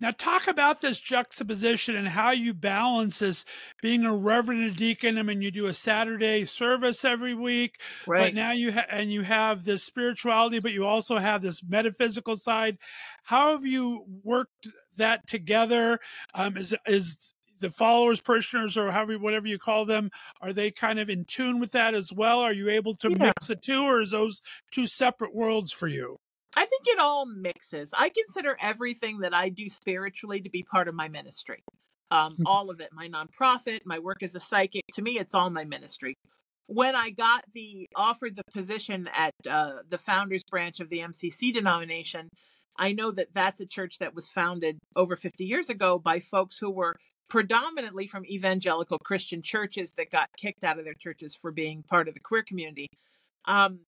Now, 0.00 0.10
talk 0.10 0.48
about 0.48 0.80
this 0.80 0.98
juxtaposition 1.00 1.94
and 1.96 2.08
how 2.08 2.32
you 2.32 2.52
balance 2.52 3.20
this 3.20 3.44
being 3.80 4.04
a 4.04 4.14
reverend 4.14 4.62
and 4.62 4.72
a 4.72 4.74
deacon. 4.74 5.18
I 5.18 5.22
mean, 5.22 5.40
you 5.40 5.50
do 5.50 5.66
a 5.66 5.72
Saturday 5.72 6.44
service 6.44 7.04
every 7.04 7.34
week, 7.34 7.80
right. 8.06 8.26
but 8.26 8.34
now 8.34 8.52
you 8.52 8.72
have 8.72 8.86
and 8.90 9.12
you 9.12 9.22
have 9.22 9.64
this 9.64 9.84
spirituality, 9.84 10.58
but 10.58 10.72
you 10.72 10.84
also 10.84 11.18
have 11.18 11.42
this 11.42 11.62
metaphysical 11.62 12.36
side. 12.36 12.78
How 13.22 13.52
have 13.52 13.64
you 13.64 14.04
worked 14.22 14.68
that 14.98 15.26
together? 15.26 16.00
Um, 16.34 16.56
is 16.56 16.74
is 16.86 17.34
the 17.60 17.70
followers, 17.70 18.20
parishioners, 18.20 18.76
or 18.76 18.90
however 18.90 19.18
whatever 19.18 19.46
you 19.46 19.58
call 19.58 19.84
them, 19.84 20.10
are 20.40 20.52
they 20.52 20.70
kind 20.70 20.98
of 20.98 21.08
in 21.08 21.24
tune 21.24 21.60
with 21.60 21.72
that 21.72 21.94
as 21.94 22.12
well? 22.12 22.40
Are 22.40 22.52
you 22.52 22.68
able 22.68 22.94
to 22.94 23.10
yeah. 23.10 23.18
mix 23.18 23.46
the 23.46 23.56
two, 23.56 23.84
or 23.84 24.00
is 24.00 24.10
those 24.10 24.42
two 24.72 24.86
separate 24.86 25.34
worlds 25.34 25.72
for 25.72 25.86
you? 25.86 26.18
I 26.56 26.66
think 26.66 26.82
it 26.86 26.98
all 26.98 27.26
mixes. 27.26 27.92
I 27.96 28.10
consider 28.10 28.56
everything 28.60 29.20
that 29.20 29.34
I 29.34 29.48
do 29.48 29.68
spiritually 29.68 30.40
to 30.40 30.50
be 30.50 30.62
part 30.62 30.88
of 30.88 30.94
my 30.94 31.08
ministry. 31.08 31.62
Um, 32.10 32.34
hmm. 32.36 32.46
all 32.46 32.70
of 32.70 32.80
it, 32.80 32.90
my 32.92 33.08
nonprofit, 33.08 33.80
my 33.84 33.98
work 33.98 34.22
as 34.22 34.34
a 34.34 34.40
psychic. 34.40 34.82
To 34.92 35.02
me, 35.02 35.18
it's 35.18 35.34
all 35.34 35.50
my 35.50 35.64
ministry. 35.64 36.14
When 36.66 36.94
I 36.94 37.10
got 37.10 37.44
the 37.54 37.86
offered 37.94 38.36
the 38.36 38.44
position 38.52 39.08
at 39.14 39.32
uh, 39.48 39.76
the 39.88 39.98
founders 39.98 40.42
branch 40.44 40.80
of 40.80 40.90
the 40.90 41.00
MCC 41.00 41.52
denomination, 41.52 42.28
I 42.76 42.92
know 42.92 43.10
that 43.12 43.28
that's 43.34 43.60
a 43.60 43.66
church 43.66 43.98
that 43.98 44.14
was 44.14 44.28
founded 44.28 44.78
over 44.96 45.16
50 45.16 45.44
years 45.44 45.68
ago 45.68 45.98
by 45.98 46.20
folks 46.20 46.58
who 46.58 46.70
were 46.70 46.96
predominantly 47.28 48.06
from 48.06 48.24
evangelical 48.26 48.98
Christian 48.98 49.42
churches 49.42 49.92
that 49.96 50.10
got 50.10 50.28
kicked 50.36 50.64
out 50.64 50.78
of 50.78 50.84
their 50.84 50.94
churches 50.94 51.34
for 51.34 51.50
being 51.50 51.82
part 51.82 52.08
of 52.08 52.14
the 52.14 52.20
queer 52.20 52.42
community. 52.42 52.88
Um, 53.46 53.80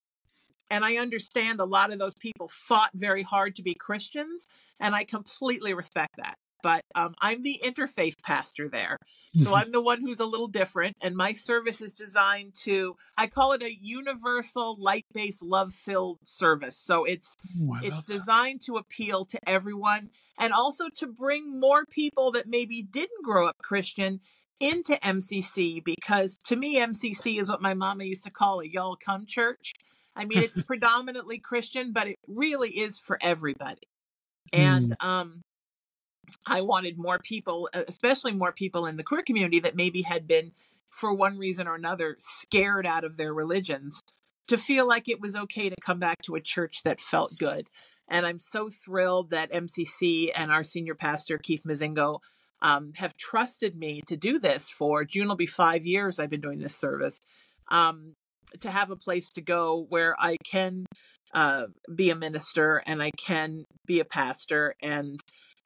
and 0.70 0.84
I 0.84 0.96
understand 0.96 1.60
a 1.60 1.64
lot 1.64 1.92
of 1.92 1.98
those 1.98 2.14
people 2.14 2.48
fought 2.48 2.90
very 2.94 3.22
hard 3.22 3.56
to 3.56 3.62
be 3.62 3.74
Christians, 3.74 4.46
and 4.80 4.94
I 4.94 5.04
completely 5.04 5.74
respect 5.74 6.14
that. 6.18 6.36
But 6.62 6.82
um, 6.94 7.14
I'm 7.20 7.42
the 7.42 7.60
interfaith 7.64 8.22
pastor 8.24 8.68
there. 8.68 8.98
So 9.36 9.46
mm-hmm. 9.46 9.54
I'm 9.54 9.72
the 9.72 9.80
one 9.80 10.00
who's 10.00 10.18
a 10.18 10.26
little 10.26 10.48
different. 10.48 10.96
And 11.00 11.14
my 11.14 11.32
service 11.32 11.80
is 11.80 11.94
designed 11.94 12.54
to, 12.64 12.96
I 13.16 13.28
call 13.28 13.52
it 13.52 13.62
a 13.62 13.72
universal 13.80 14.76
light 14.76 15.06
based 15.12 15.44
love 15.44 15.72
filled 15.72 16.18
service. 16.24 16.76
So 16.76 17.04
it's, 17.04 17.36
oh, 17.62 17.78
it's 17.82 18.02
designed 18.02 18.62
to 18.62 18.78
appeal 18.78 19.24
to 19.26 19.38
everyone 19.46 20.10
and 20.40 20.52
also 20.52 20.88
to 20.96 21.06
bring 21.06 21.60
more 21.60 21.84
people 21.88 22.32
that 22.32 22.48
maybe 22.48 22.82
didn't 22.82 23.22
grow 23.22 23.46
up 23.46 23.58
Christian 23.62 24.20
into 24.58 24.94
MCC 25.04 25.84
because 25.84 26.36
to 26.46 26.56
me, 26.56 26.78
MCC 26.80 27.40
is 27.40 27.50
what 27.50 27.62
my 27.62 27.74
mama 27.74 28.04
used 28.04 28.24
to 28.24 28.30
call 28.30 28.60
a 28.60 28.66
y'all 28.66 28.96
come 28.96 29.26
church. 29.26 29.74
I 30.16 30.24
mean, 30.24 30.38
it's 30.38 30.62
predominantly 30.62 31.38
Christian, 31.38 31.92
but 31.92 32.08
it 32.08 32.16
really 32.26 32.70
is 32.70 32.98
for 32.98 33.18
everybody. 33.20 33.86
And 34.52 34.96
mm. 34.96 35.06
um, 35.06 35.42
I 36.46 36.62
wanted 36.62 36.96
more 36.96 37.18
people, 37.18 37.68
especially 37.74 38.32
more 38.32 38.52
people 38.52 38.86
in 38.86 38.96
the 38.96 39.04
queer 39.04 39.22
community 39.22 39.60
that 39.60 39.76
maybe 39.76 40.02
had 40.02 40.26
been, 40.26 40.52
for 40.90 41.12
one 41.12 41.36
reason 41.36 41.68
or 41.68 41.74
another, 41.74 42.16
scared 42.18 42.86
out 42.86 43.04
of 43.04 43.16
their 43.16 43.34
religions, 43.34 44.00
to 44.48 44.56
feel 44.56 44.86
like 44.86 45.08
it 45.08 45.20
was 45.20 45.36
okay 45.36 45.68
to 45.68 45.76
come 45.80 45.98
back 45.98 46.22
to 46.22 46.34
a 46.34 46.40
church 46.40 46.82
that 46.84 47.00
felt 47.00 47.36
good. 47.38 47.68
And 48.08 48.24
I'm 48.24 48.38
so 48.38 48.70
thrilled 48.70 49.30
that 49.30 49.52
MCC 49.52 50.30
and 50.34 50.50
our 50.50 50.62
senior 50.62 50.94
pastor, 50.94 51.38
Keith 51.38 51.64
Mozingo, 51.66 52.20
um, 52.62 52.92
have 52.96 53.16
trusted 53.16 53.76
me 53.76 54.00
to 54.06 54.16
do 54.16 54.38
this 54.38 54.70
for 54.70 55.04
June 55.04 55.28
will 55.28 55.36
be 55.36 55.46
five 55.46 55.84
years 55.84 56.18
I've 56.18 56.30
been 56.30 56.40
doing 56.40 56.60
this 56.60 56.74
service. 56.74 57.20
Um, 57.70 58.14
to 58.60 58.70
have 58.70 58.90
a 58.90 58.96
place 58.96 59.30
to 59.30 59.40
go 59.40 59.86
where 59.88 60.14
I 60.18 60.36
can 60.44 60.86
uh, 61.34 61.66
be 61.94 62.10
a 62.10 62.16
minister 62.16 62.82
and 62.86 63.02
I 63.02 63.10
can 63.10 63.64
be 63.86 64.00
a 64.00 64.04
pastor 64.04 64.74
and 64.82 65.20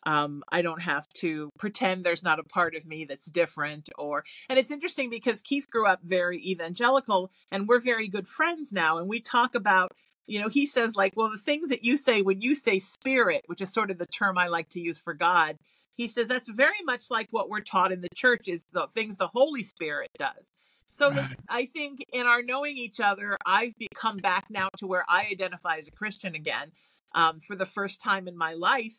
um, 0.07 0.43
I 0.51 0.63
don't 0.63 0.81
have 0.81 1.07
to 1.19 1.51
pretend 1.59 2.05
there's 2.05 2.23
not 2.23 2.39
a 2.39 2.45
part 2.45 2.75
of 2.75 2.87
me 2.87 3.05
that's 3.05 3.31
different 3.31 3.91
or 3.99 4.25
and 4.49 4.59
it's 4.59 4.71
interesting 4.71 5.11
because 5.11 5.43
Keith 5.43 5.71
grew 5.71 5.87
up 5.87 6.01
very 6.03 6.39
evangelical 6.39 7.31
and 7.51 7.69
we're 7.69 7.81
very 7.81 8.09
good 8.09 8.27
friends 8.27 8.73
now 8.73 8.99
and 8.99 9.09
we 9.09 9.21
talk 9.21 9.55
about 9.55 9.93
you 10.27 10.41
know 10.41 10.49
he 10.49 10.65
says 10.65 10.97
like 10.97 11.13
well 11.17 11.31
the 11.31 11.39
things 11.39 11.69
that 11.69 11.85
you 11.85 11.97
say 11.97 12.23
when 12.23 12.41
you 12.41 12.55
say 12.55 12.79
spirit 12.79 13.43
which 13.47 13.61
is 13.61 13.73
sort 13.73 13.91
of 13.91 13.99
the 13.99 14.07
term 14.07 14.39
I 14.39 14.47
like 14.47 14.71
to 14.71 14.81
use 14.81 14.99
for 14.99 15.13
God 15.13 15.59
he 15.95 16.09
says 16.09 16.29
that's 16.29 16.49
very 16.49 16.83
much 16.85 17.11
like 17.11 17.29
what 17.31 17.51
we're 17.51 17.61
taught 17.61 17.93
in 17.93 18.01
the 18.01 18.09
church 18.15 18.49
is 18.49 18.65
the 18.73 18.87
things 18.87 19.19
the 19.19 19.29
Holy 19.35 19.63
Spirit 19.63 20.09
does 20.19 20.51
so. 20.91 21.27
I 21.49 21.67
think 21.67 22.05
in 22.13 22.27
our 22.27 22.43
knowing 22.43 22.77
each 22.77 23.01
other, 23.01 23.37
I've 23.47 23.77
become 23.77 24.17
back 24.17 24.47
now 24.51 24.69
to 24.79 24.87
where 24.87 25.05
I 25.09 25.29
identify 25.31 25.77
as 25.77 25.89
a 25.89 25.93
Christian 25.93 26.35
again. 26.35 26.73
Um, 27.15 27.41
for 27.41 27.57
the 27.57 27.67
first 27.67 28.01
time 28.03 28.29
in 28.29 28.37
my 28.37 28.53
life, 28.53 28.97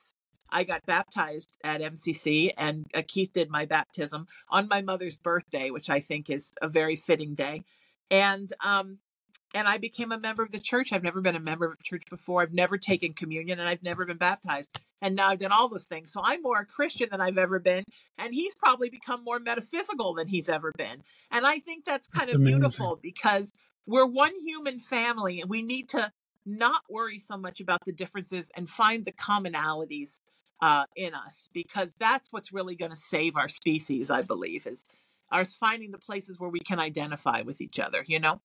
I 0.49 0.63
got 0.63 0.85
baptized 0.85 1.55
at 1.63 1.81
MCC, 1.81 2.51
and 2.57 2.85
uh, 2.93 3.01
Keith 3.07 3.31
did 3.33 3.49
my 3.49 3.65
baptism 3.65 4.27
on 4.49 4.67
my 4.67 4.81
mother's 4.81 5.15
birthday, 5.15 5.69
which 5.69 5.89
I 5.89 6.01
think 6.01 6.29
is 6.29 6.51
a 6.61 6.67
very 6.67 6.95
fitting 6.95 7.35
day. 7.35 7.63
And 8.09 8.51
um, 8.63 8.97
and 9.53 9.67
I 9.67 9.77
became 9.77 10.11
a 10.11 10.19
member 10.19 10.43
of 10.43 10.51
the 10.51 10.59
church. 10.59 10.93
I've 10.93 11.03
never 11.03 11.21
been 11.21 11.35
a 11.35 11.39
member 11.39 11.65
of 11.65 11.73
a 11.73 11.83
church 11.83 12.03
before. 12.09 12.41
I've 12.41 12.53
never 12.53 12.77
taken 12.77 13.13
communion 13.13 13.59
and 13.59 13.67
I've 13.67 13.83
never 13.83 14.05
been 14.05 14.17
baptized. 14.17 14.83
And 15.01 15.15
now 15.15 15.29
I've 15.29 15.39
done 15.39 15.51
all 15.51 15.67
those 15.67 15.87
things. 15.87 16.11
So 16.11 16.21
I'm 16.23 16.41
more 16.41 16.59
a 16.59 16.65
Christian 16.65 17.09
than 17.11 17.21
I've 17.21 17.37
ever 17.37 17.59
been. 17.59 17.83
And 18.17 18.33
he's 18.33 18.55
probably 18.55 18.89
become 18.89 19.23
more 19.23 19.39
metaphysical 19.39 20.13
than 20.13 20.27
he's 20.27 20.47
ever 20.47 20.71
been. 20.77 21.03
And 21.31 21.45
I 21.45 21.59
think 21.59 21.85
that's 21.85 22.07
kind 22.07 22.29
that's 22.29 22.35
of 22.35 22.41
amazing. 22.41 22.59
beautiful 22.59 22.99
because 23.01 23.51
we're 23.85 24.05
one 24.05 24.33
human 24.39 24.79
family 24.79 25.41
and 25.41 25.49
we 25.49 25.61
need 25.61 25.89
to 25.89 26.11
not 26.45 26.83
worry 26.89 27.19
so 27.19 27.37
much 27.37 27.59
about 27.59 27.83
the 27.85 27.91
differences 27.91 28.51
and 28.55 28.69
find 28.69 29.05
the 29.05 29.11
commonalities 29.11 30.19
uh, 30.61 30.85
in 30.95 31.13
us 31.13 31.49
because 31.53 31.93
that's 31.93 32.31
what's 32.31 32.53
really 32.53 32.75
going 32.75 32.91
to 32.91 32.97
save 32.97 33.35
our 33.35 33.47
species, 33.47 34.09
I 34.09 34.21
believe, 34.21 34.67
is 34.67 34.83
us 35.31 35.55
finding 35.55 35.91
the 35.91 35.97
places 35.97 36.39
where 36.39 36.49
we 36.49 36.59
can 36.59 36.79
identify 36.79 37.41
with 37.41 37.61
each 37.61 37.79
other, 37.79 38.03
you 38.07 38.19
know? 38.19 38.41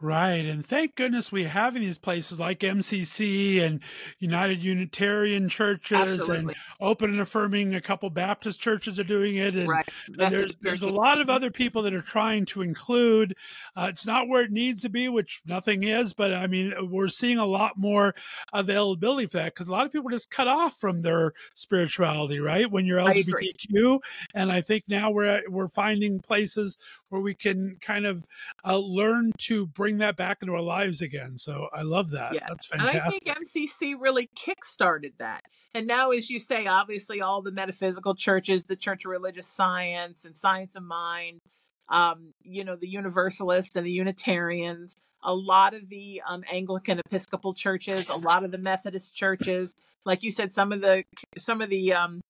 Right. 0.00 0.44
And 0.44 0.64
thank 0.64 0.96
goodness 0.96 1.32
we 1.32 1.44
have 1.44 1.76
in 1.76 1.82
these 1.82 1.98
places 1.98 2.38
like 2.38 2.60
MCC 2.60 3.60
and 3.62 3.80
United 4.18 4.62
Unitarian 4.62 5.48
churches 5.48 5.98
Absolutely. 5.98 6.36
and 6.38 6.54
Open 6.80 7.10
and 7.10 7.20
Affirming. 7.20 7.74
A 7.74 7.80
couple 7.80 8.10
Baptist 8.10 8.60
churches 8.60 8.98
are 9.00 9.04
doing 9.04 9.36
it. 9.36 9.54
And 9.54 9.68
Right. 9.68 9.88
and 10.18 10.32
there's 10.32 10.56
there's 10.56 10.82
a 10.82 10.90
lot 10.90 11.20
of 11.20 11.30
other 11.30 11.50
people 11.50 11.82
that 11.82 11.94
are 11.94 12.02
trying 12.02 12.44
to 12.46 12.60
include. 12.62 13.34
Uh, 13.76 13.86
it's 13.88 14.06
not 14.06 14.28
where 14.28 14.42
it 14.42 14.50
needs 14.50 14.82
to 14.82 14.88
be, 14.90 15.08
which 15.08 15.40
nothing 15.46 15.84
is, 15.84 16.12
but 16.12 16.34
I 16.34 16.48
mean 16.48 16.74
we're 16.90 17.08
seeing 17.08 17.38
a 17.38 17.46
lot 17.46 17.78
more 17.78 18.14
availability 18.52 19.26
for 19.26 19.38
that 19.38 19.54
because 19.54 19.68
a 19.68 19.72
lot 19.72 19.86
of 19.86 19.92
people 19.92 20.08
are 20.08 20.12
just 20.12 20.30
cut 20.30 20.48
off 20.48 20.78
from 20.78 21.02
their 21.02 21.32
spirituality, 21.54 22.40
right? 22.40 22.70
When 22.70 22.84
you're 22.84 23.00
I. 23.00 23.14
LGBTQ, 23.14 24.00
and 24.34 24.50
I 24.52 24.60
think 24.60 24.84
now 24.88 25.10
we're 25.10 25.42
we're 25.48 25.68
finding 25.68 26.18
places 26.20 26.76
where 27.08 27.20
we 27.22 27.34
can 27.34 27.76
kind 27.80 28.06
of 28.06 28.24
uh, 28.66 28.78
learn 28.78 29.32
to 29.38 29.66
bring 29.66 29.98
that 29.98 30.16
back 30.16 30.38
into 30.40 30.54
our 30.54 30.62
lives 30.62 31.02
again. 31.02 31.36
So 31.36 31.68
I 31.72 31.82
love 31.82 32.10
that. 32.10 32.34
Yeah. 32.34 32.46
That's 32.48 32.70
And 32.72 32.82
I 32.82 33.10
think 33.10 33.24
MCC 33.24 33.94
really 33.98 34.30
kickstarted 34.36 35.18
that. 35.18 35.42
And 35.74 35.86
now, 35.86 36.10
as 36.10 36.30
you 36.30 36.38
say, 36.38 36.66
obviously, 36.66 37.20
all 37.20 37.42
the 37.42 37.52
metaphysical 37.52 38.14
churches, 38.14 38.64
the 38.64 38.76
Church 38.76 39.04
of 39.04 39.10
Religious 39.10 39.46
Science 39.46 40.24
and 40.24 40.36
Science 40.36 40.76
of 40.76 40.82
Mind, 40.82 41.40
um, 41.88 42.32
you 42.42 42.64
know, 42.64 42.76
the 42.76 42.88
Universalists 42.88 43.76
and 43.76 43.84
the 43.84 43.90
Unitarians, 43.90 44.94
a 45.22 45.34
lot 45.34 45.74
of 45.74 45.88
the 45.88 46.22
um, 46.26 46.44
Anglican 46.50 47.00
Episcopal 47.06 47.54
churches, 47.54 48.08
a 48.08 48.28
lot 48.28 48.44
of 48.44 48.50
the 48.50 48.58
Methodist 48.58 49.14
churches, 49.14 49.74
like 50.04 50.22
you 50.22 50.30
said, 50.30 50.52
some 50.52 50.72
of 50.72 50.80
the 50.80 51.04
some 51.38 51.60
of 51.60 51.70
the 51.70 51.92
um, 51.92 52.20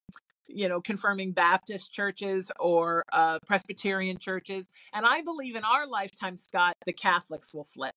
you 0.46 0.68
know 0.68 0.80
confirming 0.80 1.32
Baptist 1.32 1.92
churches 1.92 2.50
or 2.60 3.04
uh, 3.12 3.38
Presbyterian 3.46 4.18
churches, 4.18 4.68
and 4.92 5.06
I 5.06 5.22
believe 5.22 5.56
in 5.56 5.64
our 5.64 5.86
lifetime, 5.86 6.36
Scott, 6.36 6.76
the 6.86 6.92
Catholics 6.92 7.54
will 7.54 7.64
flip. 7.64 7.94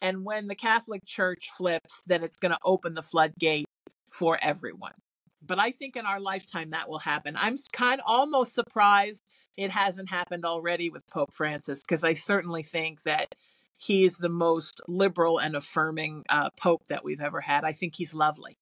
And 0.00 0.24
when 0.24 0.48
the 0.48 0.54
Catholic 0.54 1.06
Church 1.06 1.48
flips, 1.56 2.02
then 2.06 2.22
it's 2.22 2.36
going 2.36 2.52
to 2.52 2.58
open 2.62 2.94
the 2.94 3.02
floodgate 3.02 3.66
for 4.10 4.38
everyone. 4.42 4.92
But 5.40 5.58
I 5.58 5.70
think 5.70 5.96
in 5.96 6.04
our 6.06 6.20
lifetime 6.20 6.70
that 6.70 6.88
will 6.88 6.98
happen. 6.98 7.36
I'm 7.38 7.56
kind 7.72 8.00
of 8.00 8.06
almost 8.06 8.54
surprised 8.54 9.22
it 9.56 9.70
hasn't 9.70 10.10
happened 10.10 10.44
already 10.44 10.90
with 10.90 11.06
Pope 11.06 11.32
Francis 11.32 11.82
because 11.82 12.04
I 12.04 12.14
certainly 12.14 12.62
think 12.62 13.02
that 13.04 13.34
he 13.76 14.04
is 14.04 14.16
the 14.16 14.28
most 14.28 14.80
liberal 14.88 15.38
and 15.38 15.56
affirming 15.56 16.24
uh, 16.28 16.50
Pope 16.58 16.86
that 16.88 17.04
we've 17.04 17.20
ever 17.20 17.40
had. 17.40 17.64
I 17.64 17.72
think 17.72 17.94
he's 17.96 18.14
lovely. 18.14 18.56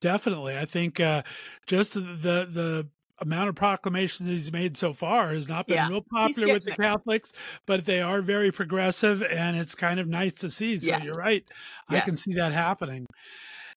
Definitely. 0.00 0.56
I 0.56 0.64
think 0.64 1.00
uh, 1.00 1.22
just 1.66 1.94
the 1.94 2.00
the 2.00 2.88
amount 3.18 3.50
of 3.50 3.54
proclamations 3.54 4.28
he's 4.28 4.50
made 4.50 4.76
so 4.76 4.94
far 4.94 5.34
has 5.34 5.48
not 5.48 5.66
been 5.66 5.76
Yeah, 5.76 5.88
real 5.88 6.04
popular 6.10 6.54
with 6.54 6.64
the. 6.64 6.72
Catholics, 6.72 7.32
but 7.66 7.84
they 7.84 8.00
are 8.00 8.22
very 8.22 8.50
progressive 8.50 9.22
and 9.22 9.56
it's 9.58 9.74
kind 9.74 10.00
of 10.00 10.08
nice 10.08 10.32
to 10.34 10.48
see. 10.48 10.78
So 10.78 10.86
Yes. 10.86 11.04
you're 11.04 11.16
right. 11.16 11.46
I 11.88 12.00
can 12.00 12.16
see 12.16 12.32
that 12.34 12.52
happening. 12.52 13.04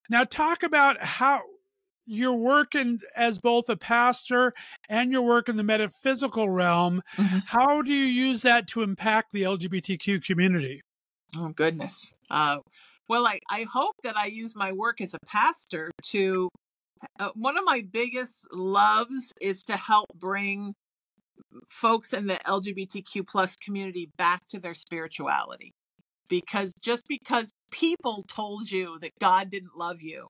Now 0.08 0.24
talk 0.24 0.62
about 0.62 1.02
how 1.02 1.42
you're 2.06 2.32
working 2.32 3.00
as 3.16 3.38
both 3.38 3.68
a 3.68 3.76
pastor 3.76 4.52
and 4.88 5.12
you're 5.12 5.22
working 5.22 5.54
in 5.54 5.56
the 5.58 5.62
metaphysical 5.62 6.48
realm. 6.48 7.02
How 7.48 7.82
do 7.82 7.92
you 7.92 8.04
use 8.04 8.42
that 8.42 8.66
to 8.68 8.82
impact 8.82 9.32
the 9.32 9.42
LGBTQ 9.42 10.24
community? 10.24 10.80
Oh 11.36 11.48
goodness. 11.48 12.14
Uh, 12.30 12.58
well, 13.08 13.26
I, 13.26 13.40
I 13.50 13.66
hope 13.72 13.94
that 14.02 14.16
I 14.16 14.26
use 14.26 14.54
my 14.56 14.72
work 14.72 15.00
as 15.00 15.14
a 15.14 15.18
pastor 15.26 15.90
to. 16.10 16.48
Uh, 17.20 17.28
one 17.34 17.58
of 17.58 17.64
my 17.64 17.84
biggest 17.92 18.46
loves 18.50 19.32
is 19.40 19.62
to 19.64 19.76
help 19.76 20.06
bring 20.14 20.72
folks 21.68 22.12
in 22.12 22.26
the 22.26 22.38
LGBTQ 22.46 23.26
plus 23.26 23.56
community 23.56 24.10
back 24.16 24.40
to 24.48 24.58
their 24.58 24.74
spirituality. 24.74 25.72
Because 26.28 26.72
just 26.80 27.04
because 27.08 27.50
people 27.70 28.24
told 28.26 28.70
you 28.70 28.98
that 29.00 29.10
God 29.20 29.50
didn't 29.50 29.76
love 29.76 30.00
you, 30.00 30.28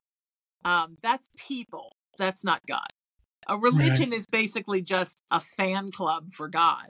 um, 0.65 0.97
that's 1.03 1.29
people. 1.37 1.93
That's 2.19 2.45
not 2.45 2.61
God. 2.67 2.89
A 3.47 3.57
religion 3.57 4.13
is 4.13 4.27
basically 4.27 4.81
just 4.81 5.21
a 5.31 5.39
fan 5.39 5.93
club 5.93 6.33
for 6.33 6.49
God. 6.49 6.89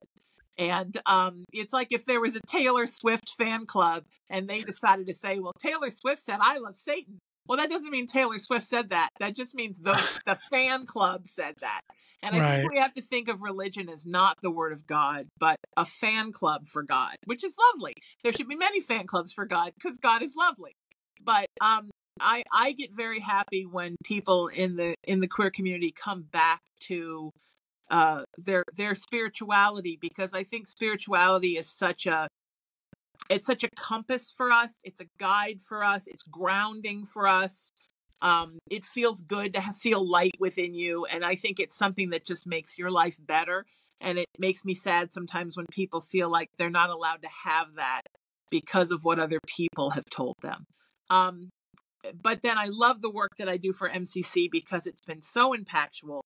And 0.58 0.96
um, 1.06 1.44
it's 1.52 1.72
like 1.72 1.88
if 1.90 2.06
there 2.06 2.20
was 2.20 2.36
a 2.36 2.40
Taylor 2.46 2.86
Swift 2.86 3.30
fan 3.38 3.66
club 3.66 4.04
and 4.30 4.48
they 4.48 4.60
decided 4.60 5.06
to 5.08 5.14
say, 5.14 5.38
well, 5.38 5.52
Taylor 5.60 5.90
Swift 5.90 6.20
said, 6.22 6.38
I 6.40 6.58
love 6.58 6.76
Satan. 6.76 7.18
Well, 7.46 7.58
that 7.58 7.70
doesn't 7.70 7.90
mean 7.90 8.06
Taylor 8.06 8.38
Swift 8.38 8.64
said 8.64 8.90
that. 8.90 9.10
That 9.20 9.36
just 9.36 9.54
means 9.54 9.78
the, 9.78 9.98
the 10.26 10.36
fan 10.36 10.86
club 10.86 11.26
said 11.26 11.56
that. 11.60 11.80
And 12.22 12.34
I 12.34 12.38
Right. 12.40 12.60
think 12.60 12.72
we 12.72 12.78
have 12.78 12.94
to 12.94 13.02
think 13.02 13.28
of 13.28 13.42
religion 13.42 13.90
as 13.90 14.06
not 14.06 14.38
the 14.40 14.50
word 14.50 14.72
of 14.72 14.86
God, 14.86 15.26
but 15.38 15.56
a 15.76 15.84
fan 15.84 16.32
club 16.32 16.66
for 16.66 16.82
God, 16.82 17.16
which 17.26 17.44
is 17.44 17.54
lovely. 17.74 17.92
There 18.22 18.32
should 18.32 18.48
be 18.48 18.56
many 18.56 18.80
fan 18.80 19.06
clubs 19.06 19.32
for 19.32 19.44
God 19.44 19.72
because 19.76 19.98
God 19.98 20.22
is 20.22 20.34
lovely. 20.34 20.72
But 21.22 21.46
um, 21.60 21.90
I 22.20 22.44
I 22.50 22.72
get 22.72 22.92
very 22.92 23.20
happy 23.20 23.66
when 23.66 23.96
people 24.04 24.48
in 24.48 24.76
the 24.76 24.94
in 25.04 25.20
the 25.20 25.28
queer 25.28 25.50
community 25.50 25.92
come 25.92 26.22
back 26.22 26.62
to 26.84 27.30
uh 27.94 28.24
their 28.36 28.64
their 28.76 28.94
spirituality 28.96 29.96
because 30.00 30.34
I 30.34 30.42
think 30.42 30.66
spirituality 30.66 31.56
is 31.56 31.70
such 31.70 32.06
a 32.06 32.26
it's 33.30 33.46
such 33.46 33.62
a 33.62 33.68
compass 33.76 34.34
for 34.36 34.50
us 34.50 34.78
it's 34.82 35.00
a 35.00 35.06
guide 35.18 35.60
for 35.62 35.84
us 35.84 36.08
it's 36.08 36.24
grounding 36.24 37.06
for 37.06 37.28
us 37.28 37.70
um 38.20 38.58
it 38.68 38.84
feels 38.84 39.22
good 39.22 39.54
to 39.54 39.60
have, 39.60 39.76
feel 39.76 40.06
light 40.06 40.34
within 40.40 40.74
you 40.74 41.04
and 41.04 41.24
I 41.24 41.36
think 41.36 41.60
it's 41.60 41.76
something 41.76 42.10
that 42.10 42.26
just 42.26 42.48
makes 42.48 42.76
your 42.76 42.90
life 42.90 43.16
better 43.20 43.64
and 44.00 44.18
it 44.18 44.26
makes 44.40 44.64
me 44.64 44.74
sad 44.74 45.12
sometimes 45.12 45.56
when 45.56 45.66
people 45.70 46.00
feel 46.00 46.28
like 46.28 46.48
they're 46.58 46.70
not 46.70 46.90
allowed 46.90 47.22
to 47.22 47.28
have 47.44 47.76
that 47.76 48.02
because 48.50 48.90
of 48.90 49.04
what 49.04 49.20
other 49.20 49.38
people 49.46 49.90
have 49.90 50.10
told 50.10 50.34
them. 50.42 50.64
Um 51.10 51.50
but 52.20 52.42
then 52.42 52.58
I 52.58 52.66
love 52.70 53.02
the 53.02 53.10
work 53.10 53.30
that 53.38 53.48
I 53.48 53.56
do 53.56 53.72
for 53.72 53.88
MCC 53.88 54.48
because 54.50 54.86
it's 54.86 55.06
been 55.06 55.22
so 55.22 55.54
impactful 55.54 56.22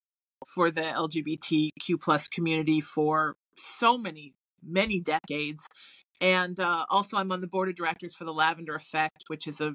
for 0.47 0.71
the 0.71 0.83
LGBTQ 0.83 2.01
plus 2.01 2.29
community 2.29 2.81
for 2.81 3.37
so 3.57 3.99
many 3.99 4.35
many 4.63 5.01
decades. 5.01 5.67
And 6.21 6.59
uh, 6.59 6.85
also, 6.91 7.17
I'm 7.17 7.31
on 7.31 7.41
the 7.41 7.47
board 7.47 7.69
of 7.69 7.77
directors 7.77 8.15
for 8.15 8.25
the 8.25 8.33
Lavender 8.33 8.75
Effect, 8.75 9.25
which 9.29 9.47
is 9.47 9.61
a 9.61 9.75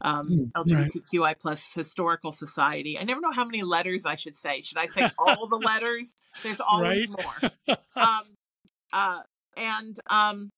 um, 0.00 0.28
Mm, 0.28 0.50
right. 0.74 0.90
LGBTQI 0.92 1.34
plus 1.40 1.72
historical 1.72 2.32
society. 2.32 2.98
I 2.98 3.04
never 3.04 3.20
know 3.20 3.32
how 3.32 3.44
many 3.44 3.62
letters 3.62 4.04
I 4.04 4.16
should 4.16 4.36
say. 4.36 4.60
Should 4.62 4.78
I 4.78 4.86
say 4.86 5.06
all 5.18 5.46
the 5.48 5.56
letters? 5.64 6.14
There's 6.42 6.60
always 6.60 7.06
Right. 7.06 7.08
more 7.08 7.40
um 7.96 8.22
uh 8.92 9.20
and 9.56 9.98
um 10.10 10.50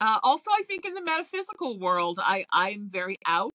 uh 0.00 0.18
also 0.22 0.50
i 0.50 0.62
think 0.66 0.84
in 0.84 0.94
the 0.94 1.02
metaphysical 1.02 1.78
world 1.78 2.18
i 2.22 2.44
i'm 2.52 2.88
very 2.90 3.16
out 3.26 3.52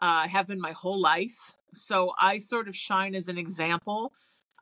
uh, 0.00 0.22
i 0.24 0.26
have 0.26 0.46
been 0.46 0.60
my 0.60 0.72
whole 0.72 1.00
life 1.00 1.52
so 1.74 2.12
i 2.18 2.38
sort 2.38 2.68
of 2.68 2.76
shine 2.76 3.14
as 3.14 3.28
an 3.28 3.38
example 3.38 4.12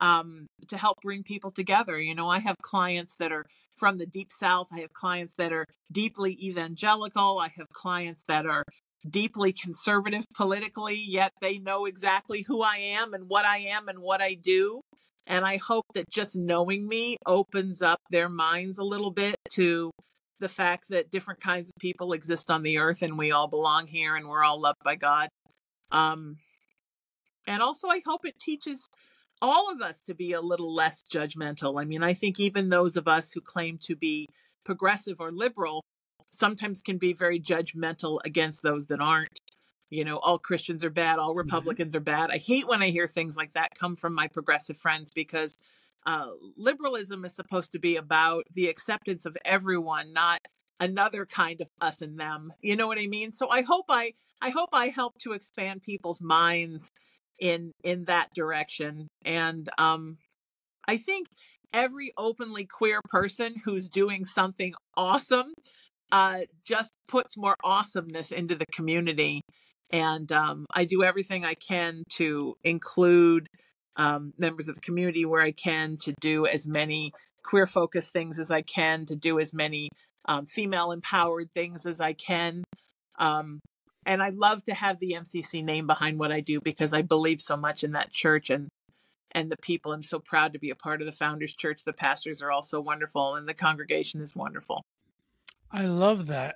um 0.01 0.45
to 0.67 0.77
help 0.77 0.97
bring 1.01 1.23
people 1.23 1.51
together 1.51 1.99
you 1.99 2.13
know 2.13 2.27
i 2.27 2.39
have 2.39 2.55
clients 2.61 3.15
that 3.15 3.31
are 3.31 3.45
from 3.75 3.97
the 3.97 4.05
deep 4.05 4.31
south 4.31 4.67
i 4.73 4.79
have 4.79 4.93
clients 4.93 5.35
that 5.35 5.51
are 5.51 5.65
deeply 5.91 6.37
evangelical 6.41 7.39
i 7.39 7.49
have 7.55 7.67
clients 7.73 8.23
that 8.27 8.45
are 8.45 8.63
deeply 9.09 9.53
conservative 9.53 10.25
politically 10.35 11.01
yet 11.05 11.31
they 11.41 11.57
know 11.59 11.85
exactly 11.85 12.43
who 12.47 12.61
i 12.61 12.77
am 12.77 13.13
and 13.13 13.25
what 13.27 13.45
i 13.45 13.57
am 13.57 13.87
and 13.87 13.99
what 13.99 14.21
i 14.21 14.33
do 14.33 14.81
and 15.27 15.45
I 15.45 15.57
hope 15.57 15.85
that 15.93 16.09
just 16.09 16.37
knowing 16.37 16.87
me 16.87 17.17
opens 17.25 17.81
up 17.81 17.99
their 18.09 18.29
minds 18.29 18.77
a 18.77 18.83
little 18.83 19.11
bit 19.11 19.35
to 19.51 19.91
the 20.39 20.47
fact 20.47 20.85
that 20.89 21.11
different 21.11 21.41
kinds 21.41 21.69
of 21.69 21.75
people 21.79 22.13
exist 22.13 22.49
on 22.49 22.63
the 22.63 22.77
earth 22.77 23.01
and 23.01 23.17
we 23.17 23.31
all 23.31 23.47
belong 23.47 23.87
here 23.87 24.15
and 24.15 24.27
we're 24.27 24.43
all 24.43 24.61
loved 24.61 24.83
by 24.85 24.95
God. 24.95 25.27
Um, 25.91 26.37
and 27.47 27.61
also, 27.61 27.87
I 27.87 28.01
hope 28.05 28.25
it 28.25 28.39
teaches 28.39 28.87
all 29.41 29.71
of 29.71 29.81
us 29.81 30.01
to 30.01 30.13
be 30.13 30.33
a 30.33 30.41
little 30.41 30.73
less 30.73 31.01
judgmental. 31.03 31.81
I 31.81 31.85
mean, 31.85 32.03
I 32.03 32.13
think 32.13 32.39
even 32.39 32.69
those 32.69 32.95
of 32.97 33.07
us 33.07 33.31
who 33.31 33.41
claim 33.41 33.77
to 33.83 33.95
be 33.95 34.27
progressive 34.63 35.21
or 35.21 35.31
liberal 35.31 35.83
sometimes 36.31 36.81
can 36.81 36.97
be 36.97 37.13
very 37.13 37.39
judgmental 37.39 38.19
against 38.25 38.61
those 38.63 38.87
that 38.87 38.99
aren't. 38.99 39.39
You 39.89 40.03
know 40.03 40.17
all 40.17 40.37
christians 40.37 40.83
are 40.83 40.89
bad 40.89 41.17
all 41.17 41.33
republicans 41.33 41.95
are 41.95 42.01
bad. 42.01 42.29
I 42.29 42.37
hate 42.39 42.67
when 42.67 42.83
i 42.83 42.89
hear 42.89 43.07
things 43.07 43.37
like 43.37 43.53
that 43.53 43.73
come 43.79 43.95
from 43.95 44.13
my 44.13 44.27
progressive 44.27 44.77
friends 44.77 45.11
because 45.15 45.53
uh, 46.05 46.31
liberalism 46.57 47.23
is 47.23 47.33
supposed 47.33 47.71
to 47.71 47.79
be 47.79 47.95
about 47.95 48.43
the 48.53 48.67
acceptance 48.67 49.25
of 49.25 49.37
everyone 49.45 50.11
not 50.11 50.41
another 50.81 51.25
kind 51.25 51.61
of 51.61 51.69
us 51.79 52.01
and 52.01 52.19
them. 52.19 52.51
You 52.61 52.75
know 52.75 52.87
what 52.87 52.99
i 52.99 53.07
mean? 53.07 53.31
So 53.31 53.47
i 53.49 53.61
hope 53.61 53.85
i 53.87 54.11
i 54.41 54.49
hope 54.49 54.69
i 54.73 54.89
help 54.89 55.17
to 55.19 55.31
expand 55.31 55.83
people's 55.83 56.19
minds 56.19 56.91
in 57.39 57.71
in 57.83 58.05
that 58.05 58.29
direction 58.33 59.07
and 59.25 59.69
um 59.77 60.17
i 60.87 60.97
think 60.97 61.27
every 61.73 62.11
openly 62.17 62.65
queer 62.65 63.01
person 63.09 63.55
who's 63.65 63.89
doing 63.89 64.25
something 64.25 64.73
awesome 64.95 65.53
uh 66.11 66.39
just 66.65 66.97
puts 67.07 67.37
more 67.37 67.55
awesomeness 67.63 68.31
into 68.31 68.55
the 68.55 68.65
community 68.73 69.41
and 69.89 70.31
um, 70.31 70.65
I 70.73 70.85
do 70.85 71.03
everything 71.03 71.45
I 71.45 71.53
can 71.53 72.03
to 72.15 72.57
include 72.63 73.47
um, 73.95 74.33
members 74.37 74.67
of 74.67 74.75
the 74.75 74.81
community 74.81 75.25
where 75.25 75.41
I 75.41 75.51
can, 75.51 75.97
to 76.01 76.13
do 76.19 76.45
as 76.45 76.67
many 76.67 77.11
queer 77.43 77.65
focused 77.65 78.13
things 78.13 78.37
as 78.37 78.51
I 78.51 78.61
can, 78.61 79.05
to 79.05 79.15
do 79.15 79.39
as 79.39 79.53
many 79.53 79.89
um, 80.25 80.45
female 80.45 80.91
empowered 80.91 81.51
things 81.51 81.85
as 81.85 82.01
I 82.01 82.13
can. 82.13 82.63
Um, 83.17 83.59
and 84.07 84.23
I 84.23 84.29
love 84.29 84.63
to 84.63 84.73
have 84.73 84.99
the 84.99 85.11
MCC 85.11 85.63
name 85.63 85.85
behind 85.85 86.17
what 86.17 86.31
I 86.31 86.39
do 86.39 86.61
because 86.61 86.93
I 86.93 87.01
believe 87.01 87.41
so 87.41 87.57
much 87.57 87.83
in 87.83 87.91
that 87.91 88.11
church 88.11 88.49
and 88.49 88.69
and 89.33 89.51
the 89.51 89.57
people. 89.57 89.91
I'm 89.91 90.01
so 90.01 90.19
proud 90.19 90.53
to 90.53 90.59
be 90.59 90.69
a 90.69 90.75
part 90.75 91.01
of 91.01 91.05
the 91.05 91.11
Founders 91.11 91.53
Church. 91.53 91.83
The 91.83 91.93
pastors 91.93 92.41
are 92.41 92.49
all 92.49 92.63
so 92.63 92.79
wonderful, 92.79 93.35
and 93.35 93.47
the 93.47 93.53
congregation 93.53 94.21
is 94.21 94.35
wonderful. 94.35 94.81
I 95.69 95.85
love 95.85 96.27
that. 96.27 96.55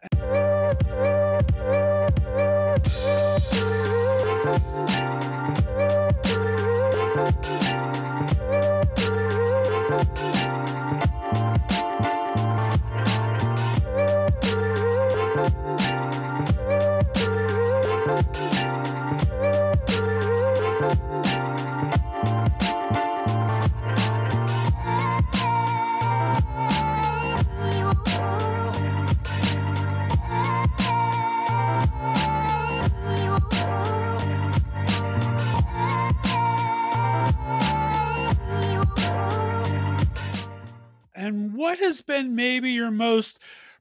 What 41.71 41.79
has 41.79 42.01
been 42.01 42.35
maybe 42.35 42.69
your 42.69 42.91
most 42.91 43.39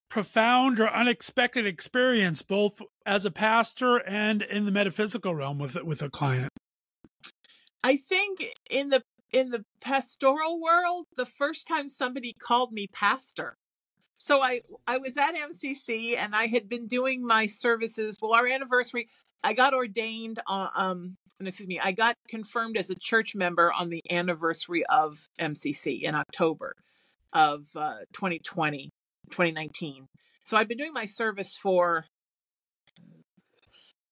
profound 0.09 0.79
or 0.79 0.89
unexpected 0.89 1.67
experience, 1.67 2.41
both 2.41 2.81
as 3.05 3.25
a 3.25 3.33
pastor 3.33 3.97
and 3.97 4.43
in 4.43 4.65
the 4.65 4.71
metaphysical 4.71 5.35
realm 5.35 5.59
with 5.59 5.75
with 5.83 6.01
a 6.01 6.09
client? 6.09 6.51
I 7.83 7.97
think 7.97 8.45
in 8.71 8.91
the 8.91 9.03
in 9.33 9.51
the 9.51 9.65
pastoral 9.81 10.61
world, 10.61 11.07
the 11.17 11.27
first 11.27 11.67
time 11.67 11.89
somebody 11.89 12.33
called 12.33 12.73
me 12.73 12.87
pastor. 12.87 13.57
So 14.19 14.41
I 14.41 14.61
I 14.87 14.99
was 14.99 15.17
at 15.17 15.35
MCC 15.35 16.17
and 16.17 16.33
I 16.33 16.47
had 16.47 16.69
been 16.69 16.87
doing 16.87 17.27
my 17.27 17.49
services. 17.49 18.19
Well, 18.23 18.35
our 18.35 18.47
anniversary, 18.47 19.09
I 19.43 19.53
got 19.53 19.75
ordained. 19.75 20.39
Uh, 20.47 20.69
um, 20.77 21.17
excuse 21.41 21.67
me, 21.67 21.81
I 21.81 21.91
got 21.91 22.15
confirmed 22.29 22.77
as 22.77 22.89
a 22.89 22.95
church 22.95 23.35
member 23.35 23.73
on 23.73 23.89
the 23.89 24.01
anniversary 24.09 24.87
of 24.87 25.29
MCC 25.41 26.03
in 26.03 26.15
October 26.15 26.77
of 27.33 27.67
uh, 27.77 27.99
2020, 28.13 28.91
2019. 29.31 30.07
So 30.45 30.57
I've 30.57 30.69
been 30.69 30.79
doing 30.79 30.93
my 30.93 31.05
service 31.05 31.57
for 31.57 32.07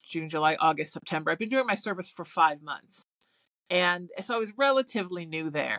June, 0.08 0.28
July, 0.28 0.56
August, 0.60 0.92
September. 0.92 1.30
I've 1.30 1.38
been 1.38 1.48
doing 1.48 1.66
my 1.66 1.74
service 1.74 2.10
for 2.14 2.24
five 2.24 2.62
months. 2.62 3.04
And 3.70 4.08
so 4.22 4.34
I 4.34 4.38
was 4.38 4.52
relatively 4.56 5.26
new 5.26 5.50
there. 5.50 5.78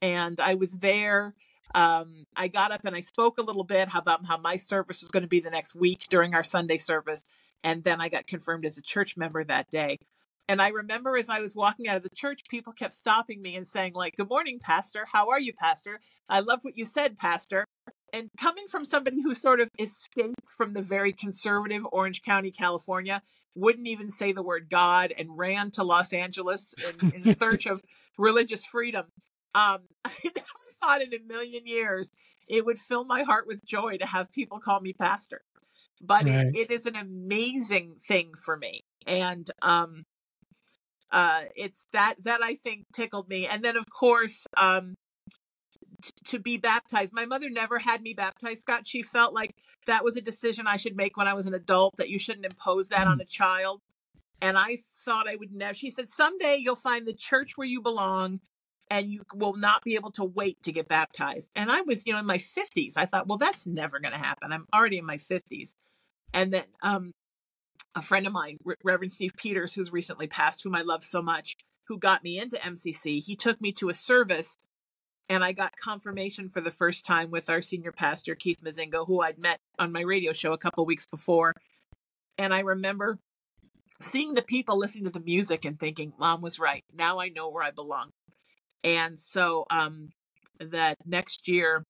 And 0.00 0.38
I 0.40 0.54
was 0.54 0.78
there. 0.78 1.34
Um, 1.74 2.24
I 2.36 2.48
got 2.48 2.72
up 2.72 2.84
and 2.84 2.94
I 2.94 3.00
spoke 3.00 3.38
a 3.38 3.42
little 3.42 3.64
bit 3.64 3.88
about 3.94 4.26
how 4.26 4.36
my 4.36 4.56
service 4.56 5.00
was 5.00 5.10
going 5.10 5.22
to 5.22 5.28
be 5.28 5.40
the 5.40 5.50
next 5.50 5.74
week 5.74 6.06
during 6.10 6.34
our 6.34 6.42
Sunday 6.42 6.76
service. 6.76 7.22
And 7.64 7.84
then 7.84 8.00
I 8.00 8.08
got 8.08 8.26
confirmed 8.26 8.66
as 8.66 8.76
a 8.76 8.82
church 8.82 9.16
member 9.16 9.42
that 9.44 9.70
day. 9.70 9.98
And 10.48 10.60
I 10.60 10.68
remember 10.68 11.16
as 11.16 11.28
I 11.28 11.40
was 11.40 11.54
walking 11.54 11.88
out 11.88 11.96
of 11.96 12.02
the 12.02 12.10
church, 12.14 12.42
people 12.48 12.72
kept 12.72 12.92
stopping 12.92 13.40
me 13.40 13.56
and 13.56 13.66
saying, 13.66 13.94
like, 13.94 14.16
Good 14.16 14.28
morning, 14.28 14.58
Pastor. 14.60 15.06
How 15.12 15.30
are 15.30 15.40
you, 15.40 15.52
Pastor? 15.52 16.00
I 16.28 16.40
love 16.40 16.60
what 16.62 16.76
you 16.76 16.84
said, 16.84 17.16
Pastor. 17.16 17.64
And 18.12 18.28
coming 18.38 18.66
from 18.68 18.84
somebody 18.84 19.22
who 19.22 19.34
sort 19.34 19.60
of 19.60 19.68
escaped 19.78 20.50
from 20.56 20.74
the 20.74 20.82
very 20.82 21.12
conservative 21.12 21.86
Orange 21.90 22.22
County, 22.22 22.50
California, 22.50 23.22
wouldn't 23.54 23.86
even 23.86 24.10
say 24.10 24.32
the 24.32 24.42
word 24.42 24.68
God 24.70 25.12
and 25.16 25.36
ran 25.36 25.70
to 25.72 25.82
Los 25.82 26.12
Angeles 26.12 26.74
in, 27.00 27.12
in 27.24 27.36
search 27.36 27.66
of 27.66 27.82
religious 28.18 28.64
freedom. 28.64 29.06
Um, 29.54 29.78
I 30.04 30.14
never 30.24 30.46
thought 30.80 31.02
in 31.02 31.14
a 31.14 31.18
million 31.26 31.66
years 31.66 32.10
it 32.48 32.66
would 32.66 32.78
fill 32.78 33.04
my 33.04 33.22
heart 33.22 33.46
with 33.46 33.64
joy 33.64 33.96
to 33.98 34.06
have 34.06 34.32
people 34.32 34.58
call 34.58 34.80
me 34.80 34.92
pastor. 34.92 35.42
But 36.00 36.24
right. 36.24 36.46
it, 36.46 36.56
it 36.56 36.70
is 36.70 36.86
an 36.86 36.96
amazing 36.96 37.96
thing 38.06 38.32
for 38.36 38.56
me. 38.56 38.82
And 39.06 39.48
um, 39.62 40.04
uh, 41.12 41.42
it's 41.54 41.86
that 41.92 42.14
that 42.24 42.40
I 42.42 42.56
think 42.56 42.86
tickled 42.92 43.28
me. 43.28 43.46
And 43.46 43.62
then 43.62 43.76
of 43.76 43.88
course, 43.90 44.46
um, 44.56 44.94
t- 46.02 46.10
to 46.26 46.38
be 46.38 46.56
baptized. 46.56 47.12
My 47.12 47.26
mother 47.26 47.50
never 47.50 47.78
had 47.78 48.02
me 48.02 48.14
baptized, 48.14 48.62
Scott. 48.62 48.88
She 48.88 49.02
felt 49.02 49.34
like 49.34 49.54
that 49.86 50.04
was 50.04 50.16
a 50.16 50.22
decision 50.22 50.66
I 50.66 50.78
should 50.78 50.96
make 50.96 51.16
when 51.16 51.28
I 51.28 51.34
was 51.34 51.46
an 51.46 51.54
adult. 51.54 51.96
That 51.98 52.08
you 52.08 52.18
shouldn't 52.18 52.46
impose 52.46 52.88
that 52.88 53.06
on 53.06 53.18
mm. 53.18 53.22
a 53.22 53.26
child. 53.26 53.82
And 54.40 54.56
I 54.56 54.78
thought 55.04 55.28
I 55.28 55.36
would 55.36 55.52
never. 55.52 55.74
She 55.74 55.90
said, 55.90 56.10
"Someday 56.10 56.56
you'll 56.56 56.76
find 56.76 57.06
the 57.06 57.12
church 57.12 57.52
where 57.56 57.68
you 57.68 57.82
belong." 57.82 58.40
And 58.90 59.06
you 59.06 59.22
will 59.34 59.56
not 59.56 59.82
be 59.84 59.94
able 59.94 60.10
to 60.12 60.24
wait 60.24 60.62
to 60.64 60.72
get 60.72 60.86
baptized. 60.86 61.50
And 61.56 61.70
I 61.70 61.80
was, 61.80 62.04
you 62.04 62.12
know, 62.12 62.18
in 62.18 62.26
my 62.26 62.36
50s. 62.36 62.98
I 62.98 63.06
thought, 63.06 63.26
well, 63.26 63.38
that's 63.38 63.66
never 63.66 63.98
going 63.98 64.12
to 64.12 64.18
happen. 64.18 64.52
I'm 64.52 64.66
already 64.74 64.98
in 64.98 65.06
my 65.06 65.16
50s. 65.16 65.74
And 66.34 66.52
then 66.52 66.64
um, 66.82 67.12
a 67.94 68.02
friend 68.02 68.26
of 68.26 68.32
mine, 68.32 68.58
Reverend 68.84 69.12
Steve 69.12 69.34
Peters, 69.36 69.74
who's 69.74 69.92
recently 69.92 70.26
passed, 70.26 70.62
whom 70.62 70.74
I 70.74 70.82
love 70.82 71.04
so 71.04 71.20
much, 71.20 71.56
who 71.88 71.98
got 71.98 72.24
me 72.24 72.38
into 72.38 72.56
MCC, 72.56 73.22
he 73.22 73.36
took 73.36 73.60
me 73.60 73.72
to 73.72 73.88
a 73.88 73.94
service 73.94 74.56
and 75.28 75.44
I 75.44 75.52
got 75.52 75.76
confirmation 75.76 76.48
for 76.48 76.60
the 76.60 76.70
first 76.70 77.06
time 77.06 77.30
with 77.30 77.48
our 77.48 77.60
senior 77.60 77.92
pastor, 77.92 78.34
Keith 78.34 78.60
Mozingo, 78.62 79.06
who 79.06 79.22
I'd 79.22 79.38
met 79.38 79.60
on 79.78 79.92
my 79.92 80.02
radio 80.02 80.32
show 80.32 80.52
a 80.52 80.58
couple 80.58 80.84
weeks 80.84 81.06
before. 81.06 81.54
And 82.36 82.52
I 82.52 82.60
remember 82.60 83.18
seeing 84.02 84.34
the 84.34 84.42
people 84.42 84.78
listening 84.78 85.04
to 85.04 85.10
the 85.10 85.20
music 85.20 85.64
and 85.64 85.78
thinking, 85.78 86.12
Mom 86.18 86.42
was 86.42 86.58
right. 86.58 86.84
Now 86.92 87.18
I 87.18 87.28
know 87.28 87.48
where 87.48 87.64
I 87.64 87.70
belong. 87.70 88.10
And 88.84 89.18
so 89.18 89.64
um, 89.70 90.10
that 90.60 90.98
next 91.06 91.48
year, 91.48 91.84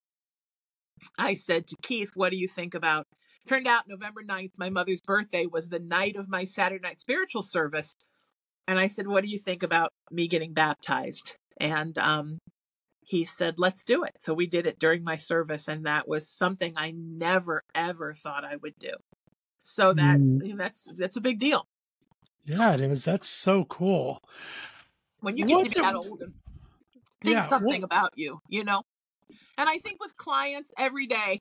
I 1.19 1.35
said 1.35 1.67
to 1.69 1.77
Keith, 1.83 2.13
What 2.15 2.31
do 2.31 2.37
you 2.37 2.49
think 2.49 2.75
about 2.75 3.07
Turned 3.49 3.67
out 3.67 3.89
November 3.89 4.23
9th, 4.23 4.53
my 4.59 4.71
mother's 4.71 5.01
birthday, 5.01 5.47
was 5.47 5.69
the 5.69 5.81
night 5.81 6.17
of 6.17 6.29
my 6.29 6.45
Saturday 6.45 6.83
night 6.83 7.01
spiritual 7.01 7.43
service. 7.43 7.95
And 8.69 8.79
I 8.79 8.89
said, 8.89 9.09
What 9.09 9.25
do 9.25 9.31
you 9.31 9.39
think 9.39 9.63
about 9.63 9.93
me 10.11 10.29
getting 10.29 10.53
baptized? 10.53 11.37
And 11.61 11.99
um, 11.99 12.39
he 13.01 13.25
said, 13.25 13.55
Let's 13.59 13.83
do 13.85 14.05
it. 14.05 14.15
So 14.21 14.33
we 14.33 14.47
did 14.47 14.67
it 14.67 14.79
during 14.79 15.03
my 15.03 15.17
service. 15.17 15.67
And 15.67 15.85
that 15.87 16.07
was 16.07 16.29
something 16.29 16.75
I 16.77 16.93
never, 16.93 17.65
ever 17.75 18.15
thought 18.15 18.45
I 18.45 18.57
would 18.57 18.75
do. 18.79 18.93
So 19.61 19.93
that's, 19.93 20.23
mm. 20.23 20.57
that's, 20.57 20.89
that's 20.97 21.17
a 21.17 21.21
big 21.21 21.39
deal. 21.39 21.67
Yeah, 22.45 22.75
it 22.75 22.89
was. 22.89 23.05
That's 23.05 23.29
so 23.29 23.65
cool. 23.65 24.21
When 25.21 25.37
you 25.37 25.47
get 25.47 25.55
what 25.55 25.65
to 25.65 25.71
be 25.71 25.81
that 25.81 25.95
old 25.95 26.21
and 26.23 26.35
think 27.23 27.35
yeah, 27.35 27.43
something 27.43 27.83
what... 27.83 27.85
about 27.85 28.13
you, 28.17 28.41
you 28.49 28.65
know? 28.65 28.83
And 29.57 29.69
I 29.69 29.79
think 29.79 30.01
with 30.01 30.17
clients 30.17 30.73
every 30.79 31.07
day, 31.07 31.41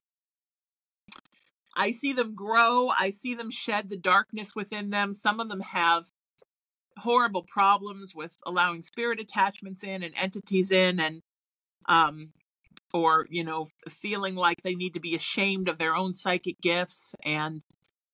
I 1.76 1.92
see 1.92 2.14
them 2.14 2.36
grow. 2.36 2.90
I 2.90 3.10
see 3.12 3.34
them 3.34 3.50
shed 3.50 3.90
the 3.90 3.98
darkness 3.98 4.56
within 4.56 4.90
them. 4.90 5.14
Some 5.14 5.40
of 5.40 5.50
them 5.50 5.62
have 5.62 6.06
horrible 6.98 7.44
problems 7.44 8.14
with 8.14 8.38
allowing 8.46 8.82
spirit 8.82 9.20
attachments 9.20 9.84
in 9.84 10.04
and 10.04 10.14
entities 10.16 10.72
in 10.72 11.00
and 11.00 11.22
um 11.88 12.32
or 12.94 13.28
you 13.30 13.44
know 13.44 13.66
feeling 13.90 14.36
like 14.36 14.62
they 14.62 14.76
need 14.76 14.94
to 14.94 15.00
be 15.00 15.16
ashamed 15.16 15.70
of 15.70 15.78
their 15.78 15.96
own 15.96 16.14
psychic 16.14 16.60
gifts 16.62 17.16
and 17.24 17.62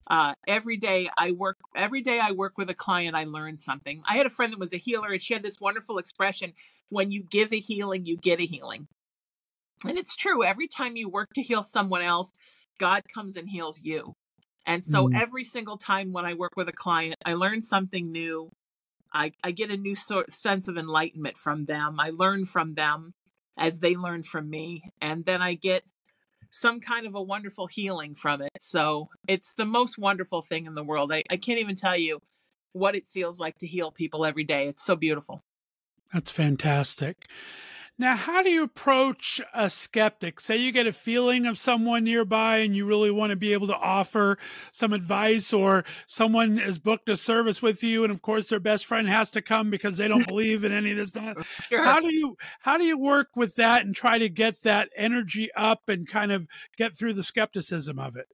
uh, 0.09 0.33
every 0.47 0.77
day 0.77 1.09
I 1.17 1.31
work 1.31 1.57
every 1.75 2.01
day 2.01 2.19
I 2.19 2.31
work 2.31 2.57
with 2.57 2.69
a 2.69 2.73
client 2.73 3.13
I 3.15 3.25
learn 3.25 3.59
something. 3.59 4.01
I 4.07 4.15
had 4.15 4.25
a 4.25 4.29
friend 4.29 4.53
that 4.53 4.59
was 4.59 4.71
a 4.71 4.77
healer 4.77 5.09
and 5.09 5.21
she 5.21 5.33
had 5.33 5.43
this 5.43 5.59
wonderful 5.59 5.97
expression 5.97 6.53
when 6.87 7.11
you 7.11 7.23
give 7.23 7.51
a 7.51 7.59
healing 7.59 8.05
you 8.05 8.15
get 8.15 8.39
a 8.39 8.45
healing. 8.45 8.87
And 9.85 9.97
it's 9.97 10.15
true 10.15 10.45
every 10.45 10.67
time 10.67 10.95
you 10.95 11.09
work 11.09 11.33
to 11.33 11.41
heal 11.41 11.61
someone 11.61 12.01
else 12.01 12.31
God 12.77 13.03
comes 13.13 13.35
and 13.35 13.49
heals 13.49 13.81
you. 13.83 14.13
And 14.65 14.83
so 14.83 15.07
mm. 15.07 15.19
every 15.19 15.43
single 15.43 15.77
time 15.77 16.11
when 16.11 16.25
I 16.25 16.33
work 16.33 16.53
with 16.57 16.67
a 16.67 16.73
client, 16.73 17.15
I 17.25 17.33
learn 17.33 17.61
something 17.61 18.11
new. 18.11 18.51
I, 19.13 19.31
I 19.43 19.51
get 19.51 19.71
a 19.71 19.77
new 19.77 19.95
sort, 19.95 20.31
sense 20.31 20.67
of 20.67 20.77
enlightenment 20.77 21.37
from 21.37 21.65
them. 21.65 21.99
I 21.99 22.09
learn 22.09 22.45
from 22.45 22.73
them 22.73 23.13
as 23.57 23.79
they 23.79 23.95
learn 23.95 24.23
from 24.23 24.49
me. 24.49 24.91
And 25.01 25.23
then 25.25 25.41
I 25.41 25.53
get 25.53 25.83
some 26.51 26.79
kind 26.81 27.07
of 27.07 27.15
a 27.15 27.21
wonderful 27.21 27.67
healing 27.67 28.15
from 28.15 28.41
it. 28.41 28.51
So 28.59 29.09
it's 29.27 29.53
the 29.53 29.65
most 29.65 29.97
wonderful 29.97 30.41
thing 30.41 30.65
in 30.65 30.75
the 30.75 30.83
world. 30.83 31.11
I, 31.13 31.23
I 31.29 31.37
can't 31.37 31.59
even 31.59 31.75
tell 31.75 31.97
you 31.97 32.19
what 32.73 32.95
it 32.95 33.07
feels 33.07 33.39
like 33.39 33.57
to 33.59 33.67
heal 33.67 33.91
people 33.91 34.25
every 34.25 34.43
day. 34.43 34.67
It's 34.67 34.85
so 34.85 34.95
beautiful. 34.95 35.41
That's 36.13 36.31
fantastic. 36.31 37.15
Now, 37.99 38.15
how 38.15 38.43
do 38.43 38.51
you 38.51 38.61
approach 38.61 39.41
a 39.55 39.71
skeptic? 39.71 40.39
Say 40.39 40.57
you 40.57 40.71
get 40.71 40.85
a 40.85 40.93
feeling 40.93 41.47
of 41.47 41.57
someone 41.57 42.03
nearby 42.03 42.57
and 42.57 42.75
you 42.75 42.85
really 42.85 43.09
want 43.09 43.31
to 43.31 43.35
be 43.35 43.53
able 43.53 43.65
to 43.67 43.75
offer 43.75 44.37
some 44.71 44.93
advice, 44.93 45.51
or 45.51 45.83
someone 46.05 46.57
has 46.57 46.77
booked 46.77 47.09
a 47.09 47.15
service 47.15 47.59
with 47.59 47.81
you, 47.83 48.03
and 48.03 48.11
of 48.11 48.21
course 48.21 48.49
their 48.49 48.59
best 48.59 48.85
friend 48.85 49.07
has 49.07 49.31
to 49.31 49.41
come 49.41 49.71
because 49.71 49.97
they 49.97 50.07
don't 50.07 50.27
believe 50.27 50.63
in 50.63 50.71
any 50.71 50.91
of 50.91 50.97
this. 50.97 51.17
Sure. 51.67 51.83
How 51.83 51.99
do 51.99 52.13
you 52.13 52.37
how 52.59 52.77
do 52.77 52.83
you 52.83 52.97
work 52.99 53.29
with 53.35 53.55
that 53.55 53.85
and 53.85 53.95
try 53.95 54.19
to 54.19 54.29
get 54.29 54.61
that 54.63 54.89
energy 54.95 55.49
up 55.55 55.89
and 55.89 56.07
kind 56.07 56.31
of 56.31 56.47
get 56.77 56.93
through 56.93 57.13
the 57.13 57.23
skepticism 57.23 57.97
of 57.97 58.15
it? 58.15 58.27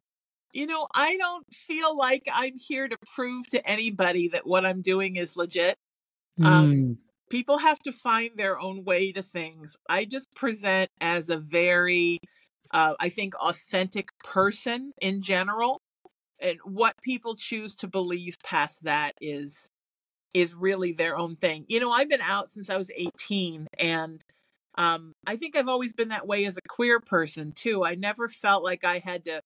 You 0.52 0.68
know, 0.68 0.88
I 0.94 1.16
don't 1.18 1.46
feel 1.52 1.98
like 1.98 2.28
I'm 2.32 2.58
here 2.58 2.88
to 2.88 2.98
prove 3.16 3.50
to 3.52 3.68
anybody 3.68 4.28
that 4.30 4.46
what 4.46 4.66
I'm 4.66 4.82
doing 4.82 5.16
is 5.16 5.38
legit. 5.38 5.78
Um, 6.44 6.74
Mm, 6.74 6.98
people 7.30 7.60
have 7.60 7.80
to 7.80 7.92
find 7.92 8.32
their 8.36 8.60
own 8.60 8.84
way 8.84 9.12
to 9.12 9.24
things. 9.24 9.76
I 9.90 10.06
just 10.06 10.32
present 10.36 10.90
as 11.02 11.30
a 11.30 11.38
very, 11.38 12.20
uh, 12.72 12.94
I 13.00 13.10
think, 13.10 13.36
authentic 13.36 14.10
person 14.24 14.92
in 15.02 15.22
general, 15.22 15.82
and 16.40 16.60
what 16.64 16.96
people 17.04 17.36
choose 17.36 17.76
to 17.78 17.88
believe 17.88 18.36
past 18.44 18.84
that 18.84 19.14
is 19.22 19.70
is 20.34 20.56
really 20.56 20.92
their 20.92 21.16
own 21.16 21.36
thing. 21.36 21.66
You 21.68 21.80
know, 21.80 21.92
I've 21.92 22.10
been 22.10 22.22
out 22.22 22.50
since 22.50 22.70
I 22.70 22.78
was 22.78 22.90
18, 22.96 23.68
and 23.78 24.20
um, 24.76 25.14
I 25.28 25.36
think 25.36 25.56
I've 25.56 25.68
always 25.68 25.94
been 25.94 26.10
that 26.10 26.28
way 26.28 26.46
as 26.46 26.58
a 26.58 26.68
queer 26.68 27.00
person 27.00 27.52
too. 27.52 27.86
I 27.86 27.96
never 27.96 28.28
felt 28.28 28.64
like 28.64 28.84
I 28.84 29.00
had 29.00 29.26
to 29.26 29.42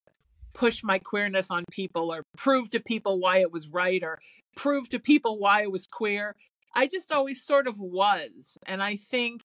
push 0.53 0.83
my 0.83 0.97
queerness 0.97 1.51
on 1.51 1.63
people 1.71 2.11
or 2.11 2.23
prove 2.35 2.69
to 2.71 2.79
people 2.79 3.19
why 3.19 3.39
it 3.39 3.51
was 3.51 3.67
right 3.67 4.01
or 4.01 4.17
prove 4.55 4.89
to 4.89 4.99
people 4.99 5.37
why 5.37 5.61
it 5.61 5.71
was 5.71 5.85
queer. 5.85 6.35
I 6.77 6.87
just 6.87 7.11
always 7.11 7.43
sort 7.43 7.67
of 7.67 7.79
was. 7.79 8.57
And 8.67 8.83
I 8.83 8.97
think 8.97 9.41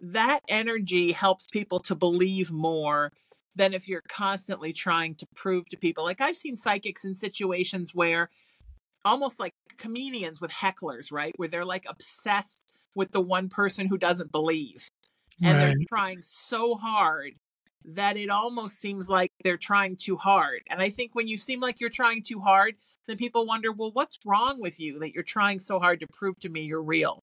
that 0.00 0.40
energy 0.48 1.10
helps 1.10 1.48
people 1.48 1.80
to 1.80 1.96
believe 1.96 2.52
more 2.52 3.12
than 3.56 3.74
if 3.74 3.88
you're 3.88 4.04
constantly 4.08 4.72
trying 4.72 5.16
to 5.16 5.26
prove 5.34 5.68
to 5.70 5.76
people. 5.76 6.04
Like 6.04 6.20
I've 6.20 6.36
seen 6.36 6.56
psychics 6.56 7.04
in 7.04 7.16
situations 7.16 7.92
where 7.92 8.30
almost 9.04 9.40
like 9.40 9.54
comedians 9.78 10.40
with 10.40 10.52
hecklers, 10.52 11.10
right? 11.10 11.32
Where 11.36 11.48
they're 11.48 11.64
like 11.64 11.86
obsessed 11.88 12.72
with 12.94 13.10
the 13.10 13.20
one 13.20 13.48
person 13.48 13.88
who 13.88 13.98
doesn't 13.98 14.30
believe. 14.30 14.88
And 15.42 15.58
they're 15.58 15.74
trying 15.88 16.22
so 16.22 16.76
hard 16.76 17.32
that 17.84 18.16
it 18.16 18.30
almost 18.30 18.78
seems 18.78 19.08
like 19.08 19.32
they're 19.42 19.56
trying 19.56 19.96
too 19.96 20.16
hard. 20.16 20.62
And 20.70 20.80
I 20.80 20.90
think 20.90 21.14
when 21.14 21.26
you 21.28 21.36
seem 21.36 21.60
like 21.60 21.80
you're 21.80 21.90
trying 21.90 22.22
too 22.22 22.40
hard, 22.40 22.76
then 23.06 23.16
people 23.16 23.46
wonder, 23.46 23.72
well, 23.72 23.90
what's 23.92 24.18
wrong 24.24 24.60
with 24.60 24.80
you 24.80 24.98
that 25.00 25.12
you're 25.14 25.22
trying 25.22 25.60
so 25.60 25.78
hard 25.78 26.00
to 26.00 26.06
prove 26.12 26.38
to 26.40 26.48
me 26.48 26.62
you're 26.62 26.82
real? 26.82 27.22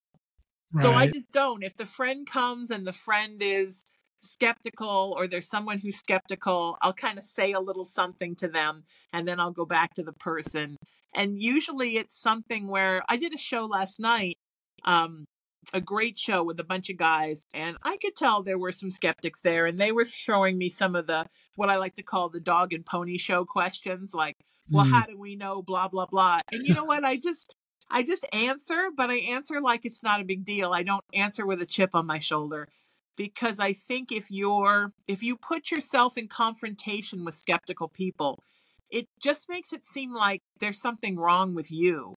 So 0.82 0.92
I 0.92 1.08
just 1.08 1.32
don't. 1.32 1.64
If 1.64 1.78
the 1.78 1.86
friend 1.86 2.26
comes 2.26 2.72
and 2.72 2.88
the 2.88 2.94
friend 2.94 3.42
is 3.42 3.84
skeptical 4.22 5.14
or 5.16 5.28
there's 5.28 5.48
someone 5.48 5.78
who's 5.78 5.98
skeptical, 5.98 6.78
I'll 6.82 6.94
kind 6.94 7.18
of 7.18 7.24
say 7.24 7.52
a 7.52 7.60
little 7.60 7.86
something 7.86 8.36
to 8.38 8.48
them 8.48 8.82
and 9.12 9.28
then 9.28 9.40
I'll 9.40 9.52
go 9.52 9.66
back 9.66 9.94
to 9.96 10.04
the 10.04 10.14
person. 10.14 10.78
And 11.14 11.40
usually 11.40 11.98
it's 11.98 12.20
something 12.20 12.68
where 12.68 13.04
I 13.08 13.18
did 13.18 13.36
a 13.36 13.38
show 13.38 13.66
last 13.66 14.00
night, 14.00 14.38
um, 14.84 15.26
a 15.74 15.80
great 15.80 16.18
show 16.18 16.44
with 16.44 16.60
a 16.60 16.64
bunch 16.64 16.90
of 16.90 16.98
guys, 16.98 17.46
and 17.54 17.78
I 17.84 17.98
could 17.98 18.16
tell 18.16 18.44
there 18.44 18.58
were 18.58 18.72
some 18.72 18.92
skeptics 18.92 19.42
there, 19.42 19.66
and 19.66 19.80
they 19.80 19.92
were 19.92 20.06
showing 20.06 20.58
me 20.58 20.70
some 20.70 20.96
of 20.96 21.08
the 21.08 21.26
what 21.56 21.70
I 21.70 21.78
like 21.78 21.96
to 21.96 22.04
call 22.04 22.30
the 22.30 22.40
dog 22.40 22.74
and 22.74 22.86
pony 22.86 23.18
show 23.18 23.46
questions, 23.46 24.14
like, 24.14 24.36
well, 24.72 24.86
Mm, 24.86 24.92
how 24.92 25.06
do 25.06 25.18
we 25.18 25.36
know? 25.36 25.62
Blah 25.62 25.88
blah 25.90 26.06
blah. 26.08 26.42
And 26.52 26.66
you 26.66 26.74
know 26.74 26.84
what? 26.86 27.04
I 27.06 27.18
just 27.18 27.56
I 27.90 28.04
just 28.04 28.26
answer, 28.34 28.90
but 28.96 29.10
I 29.10 29.16
answer 29.18 29.62
like 29.62 29.86
it's 29.86 30.04
not 30.04 30.22
a 30.22 30.26
big 30.26 30.46
deal. 30.46 30.74
I 30.74 30.84
don't 30.84 31.04
answer 31.14 31.46
with 31.46 31.62
a 31.62 31.66
chip 31.66 31.92
on 31.94 32.06
my 32.06 32.20
shoulder 32.20 32.70
because 33.18 33.60
I 33.60 33.74
think 33.74 34.12
if 34.12 34.32
you're 34.32 34.94
if 35.08 35.22
you 35.24 35.36
put 35.38 35.72
yourself 35.72 36.18
in 36.18 36.28
confrontation 36.28 37.26
with 37.26 37.36
skeptical 37.36 37.88
people, 37.90 38.44
it 38.90 39.08
just 39.22 39.50
makes 39.50 39.74
it 39.74 39.86
seem 39.86 40.14
like 40.14 40.42
there's 40.60 40.80
something 40.82 41.18
wrong 41.18 41.54
with 41.56 41.72
you. 41.72 42.16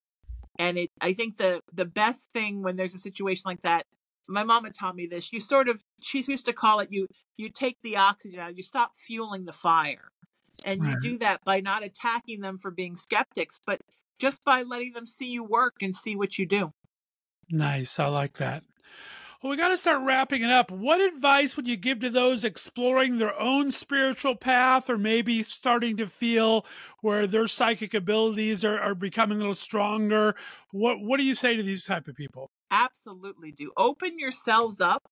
And 0.58 0.78
it 0.78 0.90
I 1.00 1.12
think 1.12 1.36
the 1.38 1.60
the 1.72 1.84
best 1.84 2.30
thing 2.32 2.62
when 2.62 2.76
there's 2.76 2.94
a 2.94 2.98
situation 2.98 3.42
like 3.46 3.62
that, 3.62 3.86
my 4.28 4.44
mama 4.44 4.70
taught 4.70 4.96
me 4.96 5.06
this. 5.06 5.32
You 5.32 5.40
sort 5.40 5.68
of 5.68 5.82
she 6.02 6.24
used 6.26 6.46
to 6.46 6.52
call 6.52 6.80
it 6.80 6.88
you 6.92 7.08
you 7.36 7.50
take 7.50 7.78
the 7.82 7.96
oxygen 7.96 8.40
out, 8.40 8.56
you 8.56 8.62
stop 8.62 8.92
fueling 8.96 9.44
the 9.44 9.52
fire. 9.52 10.08
And 10.64 10.84
you 10.86 10.98
do 11.00 11.18
that 11.18 11.44
by 11.44 11.60
not 11.60 11.82
attacking 11.82 12.40
them 12.40 12.58
for 12.58 12.70
being 12.70 12.96
skeptics, 12.96 13.60
but 13.64 13.80
just 14.18 14.44
by 14.44 14.62
letting 14.62 14.92
them 14.92 15.06
see 15.06 15.26
you 15.26 15.44
work 15.44 15.76
and 15.82 15.94
see 15.94 16.16
what 16.16 16.38
you 16.38 16.46
do. 16.46 16.72
Nice. 17.50 17.98
I 17.98 18.06
like 18.08 18.34
that. 18.34 18.64
Well, 19.42 19.50
we 19.50 19.58
got 19.58 19.68
to 19.68 19.76
start 19.76 20.02
wrapping 20.02 20.42
it 20.42 20.50
up. 20.50 20.70
What 20.70 21.00
advice 21.00 21.56
would 21.56 21.68
you 21.68 21.76
give 21.76 22.00
to 22.00 22.10
those 22.10 22.44
exploring 22.44 23.18
their 23.18 23.38
own 23.38 23.70
spiritual 23.70 24.34
path 24.34 24.88
or 24.88 24.96
maybe 24.96 25.42
starting 25.42 25.98
to 25.98 26.06
feel 26.06 26.64
where 27.02 27.26
their 27.26 27.46
psychic 27.46 27.92
abilities 27.92 28.64
are, 28.64 28.80
are 28.80 28.94
becoming 28.94 29.36
a 29.36 29.40
little 29.40 29.54
stronger? 29.54 30.34
What 30.72 31.00
what 31.00 31.18
do 31.18 31.22
you 31.22 31.34
say 31.34 31.54
to 31.54 31.62
these 31.62 31.84
type 31.84 32.08
of 32.08 32.16
people? 32.16 32.50
Absolutely 32.70 33.52
do. 33.52 33.72
Open 33.76 34.18
yourselves 34.18 34.80
up 34.80 35.08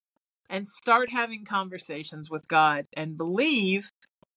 and 0.48 0.68
start 0.68 1.10
having 1.10 1.44
conversations 1.44 2.30
with 2.30 2.48
God 2.48 2.86
and 2.94 3.18
believe 3.18 3.92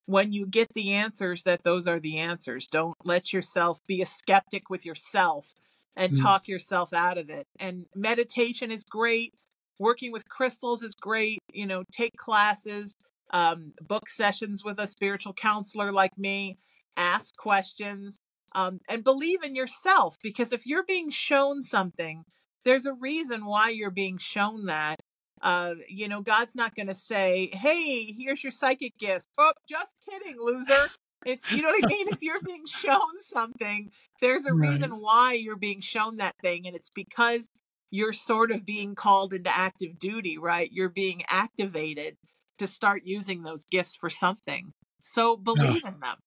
when 0.07 0.33
you 0.33 0.47
get 0.47 0.69
the 0.73 0.93
answers 0.93 1.43
that 1.43 1.63
those 1.63 1.87
are 1.87 1.99
the 1.99 2.17
answers. 2.17 2.67
Don't 2.67 2.95
let 3.05 3.33
yourself 3.33 3.79
be 3.87 4.01
a 4.01 4.07
skeptic 4.07 4.69
with 4.69 4.85
yourself 4.85 5.53
and 5.97 6.13
Mm, 6.13 6.21
talk 6.21 6.47
yourself 6.47 6.93
out 6.93 7.17
of 7.19 7.29
it. 7.29 7.45
And 7.59 7.85
meditation 7.95 8.71
is 8.71 8.83
great. 8.85 9.33
Working 9.79 10.11
with 10.13 10.29
crystals 10.29 10.83
is 10.83 10.95
great. 10.95 11.39
You 11.53 11.67
know, 11.67 11.83
take 11.91 12.15
classes, 12.17 12.95
um, 13.31 13.73
book 13.81 14.09
sessions 14.09 14.63
with 14.65 14.79
a 14.79 14.87
spiritual 14.87 15.33
counselor 15.33 15.91
like 15.93 16.17
me, 16.17 16.57
ask 16.97 17.35
questions, 17.37 18.19
um, 18.55 18.79
and 18.89 19.03
believe 19.03 19.43
in 19.43 19.55
yourself. 19.55 20.17
Because 20.23 20.53
if 20.53 20.65
you're 20.65 20.85
being 20.85 21.09
shown 21.09 21.61
something, 21.61 22.23
there's 22.65 22.85
a 22.85 22.93
reason 22.93 23.45
why 23.45 23.69
you're 23.69 23.91
being 23.91 24.17
shown 24.17 24.65
that. 24.67 24.97
Uh, 25.41 25.75
you 25.87 26.07
know, 26.07 26.21
God's 26.21 26.55
not 26.55 26.75
going 26.75 26.87
to 26.87 26.95
say, 26.95 27.49
"Hey, 27.53 28.11
here's 28.11 28.43
your 28.43 28.51
psychic 28.51 28.97
gifts." 28.97 29.27
Oh, 29.37 29.53
just 29.67 30.01
kidding, 30.09 30.37
loser. 30.39 30.89
It's 31.25 31.49
you 31.51 31.61
know 31.61 31.69
what 31.69 31.83
I 31.83 31.87
mean. 31.87 32.07
If 32.09 32.21
you're 32.21 32.41
being 32.41 32.65
shown 32.65 33.19
something, 33.19 33.91
there's 34.21 34.45
a 34.45 34.53
Right. 34.53 34.69
reason 34.71 34.91
why 34.99 35.33
you're 35.33 35.55
being 35.57 35.81
shown 35.81 36.17
that 36.17 36.35
thing, 36.41 36.65
and 36.67 36.75
it's 36.75 36.89
because 36.89 37.49
you're 37.91 38.13
sort 38.13 38.51
of 38.51 38.65
being 38.65 38.95
called 38.95 39.33
into 39.33 39.49
active 39.55 39.99
duty, 39.99 40.37
right? 40.37 40.69
You're 40.71 40.89
being 40.89 41.23
activated 41.29 42.17
to 42.57 42.67
start 42.67 43.03
using 43.05 43.43
those 43.43 43.63
gifts 43.65 43.95
for 43.95 44.09
something. 44.09 44.71
So 45.01 45.37
believe 45.37 45.85
in 45.85 45.99
them. 45.99 46.17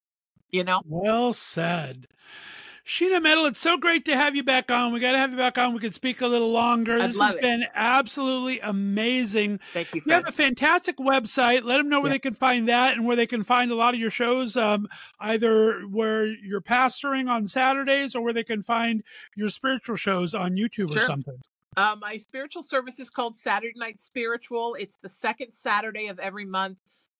You 0.50 0.64
know. 0.64 0.82
well 0.84 1.32
said. 1.32 2.06
Sheena 2.90 3.22
Metal, 3.22 3.46
it's 3.46 3.60
so 3.60 3.76
great 3.76 4.04
to 4.06 4.16
have 4.16 4.34
you 4.34 4.42
back 4.42 4.68
on. 4.68 4.92
We 4.92 4.98
got 4.98 5.12
to 5.12 5.18
have 5.18 5.30
you 5.30 5.36
back 5.36 5.56
on. 5.58 5.72
We 5.74 5.78
could 5.78 5.94
speak 5.94 6.22
a 6.22 6.26
little 6.26 6.50
longer. 6.50 6.98
I'd 6.98 7.10
This 7.10 7.20
has 7.20 7.36
it. 7.36 7.40
been 7.40 7.64
absolutely 7.72 8.58
amazing. 8.58 9.60
Thank 9.72 9.94
you, 9.94 10.02
You 10.04 10.12
have 10.12 10.26
a 10.26 10.32
fantastic 10.32 10.96
website. 10.96 11.62
Let 11.62 11.76
them 11.76 11.88
know 11.88 12.00
where 12.00 12.08
Yeah. 12.10 12.14
they 12.14 12.18
can 12.18 12.34
find 12.34 12.68
that 12.68 12.94
and 12.94 13.06
where 13.06 13.14
they 13.14 13.28
can 13.28 13.44
find 13.44 13.70
a 13.70 13.76
lot 13.76 13.94
of 13.94 14.00
your 14.00 14.10
shows, 14.10 14.56
um, 14.56 14.88
either 15.20 15.82
where 15.82 16.26
you're 16.26 16.60
pastoring 16.60 17.30
on 17.30 17.46
Saturdays 17.46 18.16
or 18.16 18.22
where 18.22 18.32
they 18.32 18.42
can 18.42 18.60
find 18.60 19.04
your 19.36 19.50
spiritual 19.50 19.94
shows 19.94 20.34
on 20.34 20.56
YouTube 20.56 20.90
or 20.96 21.00
something. 21.00 21.38
Uh, 21.76 21.94
my 22.00 22.16
spiritual 22.16 22.64
service 22.64 22.98
is 22.98 23.08
called 23.08 23.36
Saturday 23.36 23.74
Night 23.76 24.00
Spiritual. 24.00 24.74
It's 24.80 24.96
the 24.96 25.08
second 25.08 25.52
Saturday 25.52 26.08
of 26.08 26.18
every 26.18 26.44
month 26.44 26.78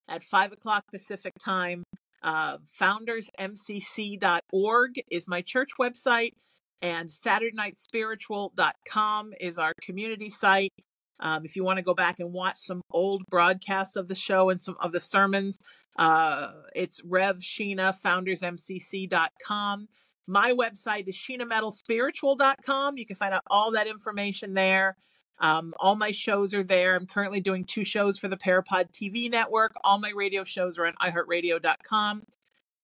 at 0.09 0.21
5 0.21 0.51
o'clock 0.51 0.83
Pacific 0.91 1.31
time. 1.39 1.85
Uh, 2.21 2.57
foundersmcc.org 2.79 5.01
is 5.09 5.27
my 5.27 5.41
church 5.41 5.71
website, 5.79 6.33
and 6.81 7.09
SaturdayNightSpiritual.com 7.09 9.33
is 9.39 9.57
our 9.57 9.73
community 9.81 10.29
site. 10.29 10.73
Um, 11.19 11.45
if 11.45 11.55
you 11.55 11.63
want 11.63 11.77
to 11.77 11.83
go 11.83 11.93
back 11.93 12.19
and 12.19 12.33
watch 12.33 12.59
some 12.59 12.81
old 12.91 13.23
broadcasts 13.29 13.95
of 13.95 14.07
the 14.07 14.15
show 14.15 14.49
and 14.49 14.59
some 14.61 14.75
of 14.81 14.91
the 14.91 14.99
sermons, 14.99 15.59
uh, 15.97 16.51
it's 16.75 17.01
Rev 17.03 17.37
Sheena, 17.37 17.95
foundersmcc.com. 18.03 19.87
My 20.27 20.53
website 20.53 21.07
is 21.07 21.15
sheenametalspiritual.com. 21.15 22.97
You 22.97 23.05
can 23.05 23.15
find 23.15 23.33
out 23.33 23.43
all 23.47 23.71
that 23.71 23.87
information 23.87 24.53
there. 24.53 24.97
Um, 25.41 25.73
all 25.79 25.95
my 25.95 26.11
shows 26.11 26.53
are 26.53 26.63
there. 26.63 26.95
I'm 26.95 27.07
currently 27.07 27.41
doing 27.41 27.65
two 27.65 27.83
shows 27.83 28.17
for 28.17 28.27
the 28.27 28.37
Parapod 28.37 28.91
TV 28.91 29.29
network. 29.29 29.73
All 29.83 29.99
my 29.99 30.11
radio 30.15 30.43
shows 30.43 30.77
are 30.77 30.85
on 30.85 30.93
iHeartRadio.com. 31.01 32.23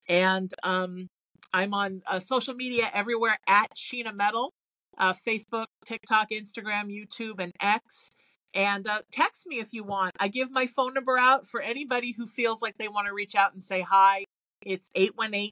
And 0.09 0.51
um, 0.63 1.09
I'm 1.53 1.73
on 1.73 2.01
uh, 2.07 2.19
social 2.19 2.55
media 2.55 2.89
everywhere 2.93 3.37
at 3.47 3.75
Sheena 3.75 4.13
Metal 4.13 4.53
uh, 4.97 5.13
Facebook, 5.13 5.67
TikTok, 5.85 6.31
Instagram, 6.31 6.85
YouTube, 6.91 7.39
and 7.39 7.53
X. 7.59 8.09
And 8.53 8.87
uh, 8.87 9.01
text 9.11 9.45
me 9.47 9.59
if 9.59 9.73
you 9.73 9.83
want. 9.83 10.15
I 10.19 10.27
give 10.27 10.51
my 10.51 10.65
phone 10.65 10.93
number 10.93 11.17
out 11.17 11.47
for 11.47 11.61
anybody 11.61 12.13
who 12.17 12.25
feels 12.25 12.61
like 12.61 12.77
they 12.77 12.87
want 12.87 13.07
to 13.07 13.13
reach 13.13 13.35
out 13.35 13.53
and 13.53 13.61
say 13.61 13.81
hi. 13.81 14.25
It's 14.61 14.89
818 14.95 15.51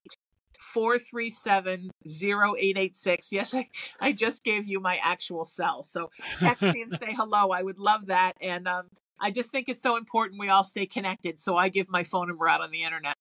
437 0.59 1.91
0886. 2.05 3.31
Yes, 3.31 3.53
I, 3.53 3.69
I 3.99 4.11
just 4.11 4.43
gave 4.43 4.67
you 4.67 4.79
my 4.79 4.99
actual 5.01 5.43
cell. 5.43 5.83
So 5.83 6.09
text 6.39 6.61
me 6.61 6.81
and 6.81 6.97
say 6.97 7.13
hello. 7.15 7.49
I 7.51 7.61
would 7.61 7.79
love 7.79 8.07
that. 8.07 8.33
And 8.41 8.67
um, 8.67 8.89
I 9.19 9.31
just 9.31 9.51
think 9.51 9.69
it's 9.69 9.81
so 9.81 9.95
important 9.97 10.39
we 10.39 10.49
all 10.49 10.63
stay 10.63 10.85
connected. 10.85 11.39
So 11.39 11.55
I 11.57 11.69
give 11.69 11.87
my 11.89 12.03
phone 12.03 12.27
number 12.27 12.47
out 12.47 12.61
on 12.61 12.71
the 12.71 12.83
internet. 12.83 13.15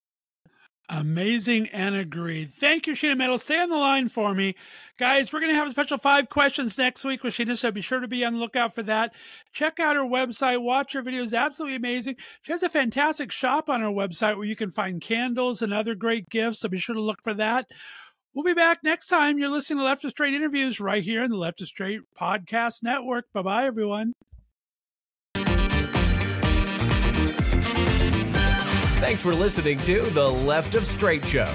Amazing 0.91 1.69
and 1.69 1.95
agreed. 1.95 2.51
Thank 2.51 2.87
you, 2.87 2.93
Sheena 2.93 3.17
Metal. 3.17 3.39
Stay 3.39 3.59
on 3.59 3.71
the 3.71 3.77
line 3.77 4.11
for 4.11 4.35
me. 4.35 4.55
Guys, 4.99 5.33
we're 5.33 5.41
going 5.41 5.53
to 5.53 5.57
have 5.59 5.67
a 5.67 5.71
special 5.71 5.97
five 5.97 6.29
questions 6.29 6.77
next 6.77 7.05
week 7.07 7.25
with 7.25 7.33
Sheena, 7.33 7.57
so 7.57 7.71
be 7.71 7.81
sure 7.81 8.01
to 8.01 8.09
be 8.09 8.23
on 8.23 8.35
the 8.35 8.39
lookout 8.39 8.75
for 8.75 8.83
that. 8.83 9.15
Check 9.53 9.81
out 9.81 9.97
her 9.97 10.03
website. 10.03 10.63
Watch 10.63 10.93
her 10.93 11.03
videos. 11.03 11.37
Absolutely 11.37 11.77
amazing. 11.77 12.17
She 12.43 12.53
has 12.53 12.63
a 12.63 12.69
fantastic 12.69 13.33
shop 13.33 13.71
on 13.71 13.81
her 13.81 13.89
website 13.89 14.37
where 14.37 14.47
you 14.47 14.57
can 14.57 14.71
find 14.71 15.01
candles 15.01 15.63
and 15.63 15.73
other 15.73 15.95
great 15.95 16.29
gifts, 16.29 16.61
so 16.61 16.69
be 16.69 16.79
sure 16.79 16.95
to 16.95 17.01
look 17.01 17.23
for 17.25 17.33
that. 17.33 17.67
We'll 18.35 18.45
be 18.45 18.53
back 18.53 18.81
next 18.85 19.07
time. 19.07 19.39
You're 19.39 19.49
listening 19.49 19.79
to 19.79 19.85
Left 19.85 20.05
of 20.05 20.11
Straight 20.11 20.35
interviews 20.35 20.81
right 20.81 21.03
here 21.03 21.25
in 21.25 21.31
the 21.31 21.39
Left 21.39 21.63
of 21.63 21.69
Straight 21.69 22.01
Podcast 22.19 22.83
Network. 22.83 23.25
Bye 23.33 23.43
bye, 23.43 23.65
everyone. 23.65 24.13
Thanks 29.05 29.23
for 29.23 29.35
listening 29.35 29.77
to 29.81 30.01
The 30.01 30.27
Left 30.27 30.75
of 30.75 30.87
Straight 30.87 31.27
Show. 31.27 31.53